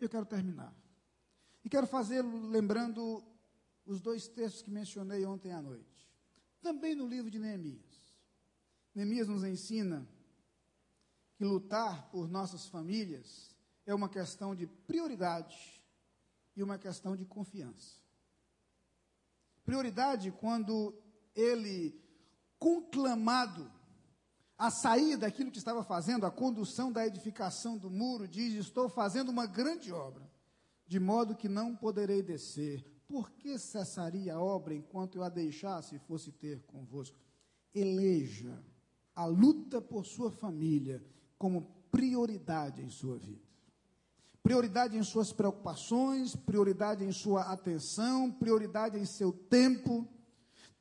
Eu 0.00 0.08
quero 0.08 0.24
terminar. 0.24 0.74
E 1.64 1.68
quero 1.68 1.86
fazê-lo 1.86 2.48
lembrando 2.48 3.24
os 3.84 4.00
dois 4.00 4.28
textos 4.28 4.62
que 4.62 4.70
mencionei 4.70 5.24
ontem 5.24 5.52
à 5.52 5.60
noite. 5.60 6.08
Também 6.60 6.94
no 6.94 7.08
livro 7.08 7.30
de 7.30 7.38
Neemias. 7.38 8.20
Neemias 8.94 9.28
nos 9.28 9.44
ensina 9.44 10.08
que 11.36 11.44
lutar 11.44 12.08
por 12.10 12.28
nossas 12.28 12.66
famílias 12.66 13.54
é 13.84 13.94
uma 13.94 14.08
questão 14.08 14.54
de 14.54 14.66
prioridade 14.66 15.82
e 16.56 16.62
uma 16.62 16.78
questão 16.78 17.14
de 17.14 17.24
confiança. 17.24 18.00
Prioridade 19.64 20.32
quando 20.32 20.94
ele, 21.34 22.00
conclamado 22.58 23.70
a 24.56 24.70
sair 24.70 25.16
daquilo 25.18 25.50
que 25.50 25.58
estava 25.58 25.84
fazendo, 25.84 26.24
a 26.24 26.30
condução 26.30 26.90
da 26.90 27.06
edificação 27.06 27.76
do 27.76 27.90
muro, 27.90 28.26
diz: 28.26 28.54
Estou 28.54 28.88
fazendo 28.88 29.28
uma 29.28 29.46
grande 29.46 29.92
obra, 29.92 30.26
de 30.86 30.98
modo 30.98 31.36
que 31.36 31.48
não 31.48 31.76
poderei 31.76 32.22
descer. 32.22 32.82
Por 33.06 33.30
que 33.30 33.58
cessaria 33.58 34.34
a 34.34 34.40
obra 34.40 34.74
enquanto 34.74 35.16
eu 35.16 35.22
a 35.22 35.28
deixasse 35.28 35.94
e 35.96 36.00
fosse 36.00 36.32
ter 36.32 36.62
convosco? 36.62 37.18
Eleja 37.74 38.58
a 39.14 39.26
luta 39.26 39.80
por 39.80 40.04
sua 40.04 40.30
família 40.30 41.04
como 41.38 41.62
prioridade 41.90 42.82
em 42.82 42.90
sua 42.90 43.18
vida. 43.18 43.44
Prioridade 44.42 44.96
em 44.96 45.02
suas 45.02 45.32
preocupações, 45.32 46.36
prioridade 46.36 47.04
em 47.04 47.12
sua 47.12 47.42
atenção, 47.52 48.30
prioridade 48.30 48.98
em 48.98 49.04
seu 49.04 49.32
tempo. 49.32 50.08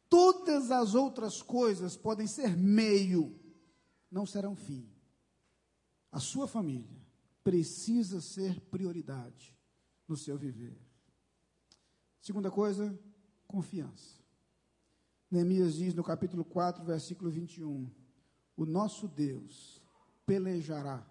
Todas 0.08 0.70
as 0.70 0.94
outras 0.94 1.42
coisas 1.42 1.98
podem 1.98 2.28
ser 2.28 2.56
meio 2.56 3.40
não 4.16 4.26
serão 4.26 4.56
fim. 4.56 4.90
A 6.10 6.22
sua 6.22 6.48
família 6.48 7.06
precisa 7.44 8.22
ser 8.22 8.62
prioridade 8.62 9.54
no 10.08 10.16
seu 10.16 10.38
viver. 10.38 10.80
Segunda 12.22 12.50
coisa, 12.50 12.98
confiança. 13.46 14.24
Neemias 15.30 15.76
diz 15.76 15.94
no 15.94 16.04
capítulo 16.04 16.46
4, 16.46 16.84
versículo 16.86 17.30
21: 17.30 17.92
O 18.56 18.66
nosso 18.66 19.08
Deus 19.08 19.82
pelejará 20.26 21.06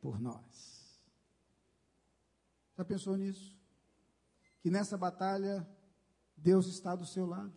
por 0.00 0.20
nós. 0.20 1.00
Já 2.76 2.84
pensou 2.84 3.16
nisso? 3.16 3.56
Que 4.60 4.70
nessa 4.70 4.96
batalha 4.96 5.66
Deus 6.36 6.66
está 6.66 6.94
do 6.94 7.06
seu 7.06 7.26
lado. 7.26 7.52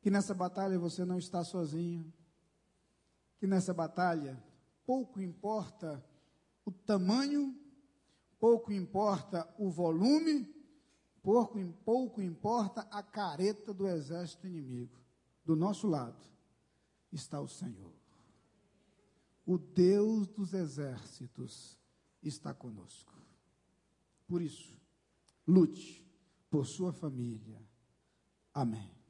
Que 0.00 0.10
nessa 0.10 0.34
batalha 0.34 0.78
você 0.78 1.04
não 1.04 1.18
está 1.18 1.42
sozinho 1.44 2.12
que 3.44 3.46
nessa 3.46 3.74
batalha 3.74 4.42
pouco 4.86 5.20
importa 5.20 6.02
o 6.64 6.72
tamanho, 6.72 7.54
pouco 8.40 8.72
importa 8.72 9.46
o 9.58 9.70
volume, 9.70 10.50
pouco, 11.22 11.62
pouco 11.84 12.22
importa 12.22 12.88
a 12.90 13.02
careta 13.02 13.74
do 13.74 13.86
exército 13.86 14.46
inimigo. 14.46 14.98
Do 15.44 15.54
nosso 15.54 15.86
lado 15.86 16.18
está 17.12 17.38
o 17.38 17.46
Senhor. 17.46 17.93
O 19.46 19.58
Deus 19.58 20.26
dos 20.26 20.54
exércitos 20.54 21.78
está 22.22 22.54
conosco. 22.54 23.12
Por 24.26 24.40
isso, 24.40 24.80
lute 25.46 26.02
por 26.48 26.66
sua 26.66 26.92
família. 26.92 27.60
Amém. 28.52 29.03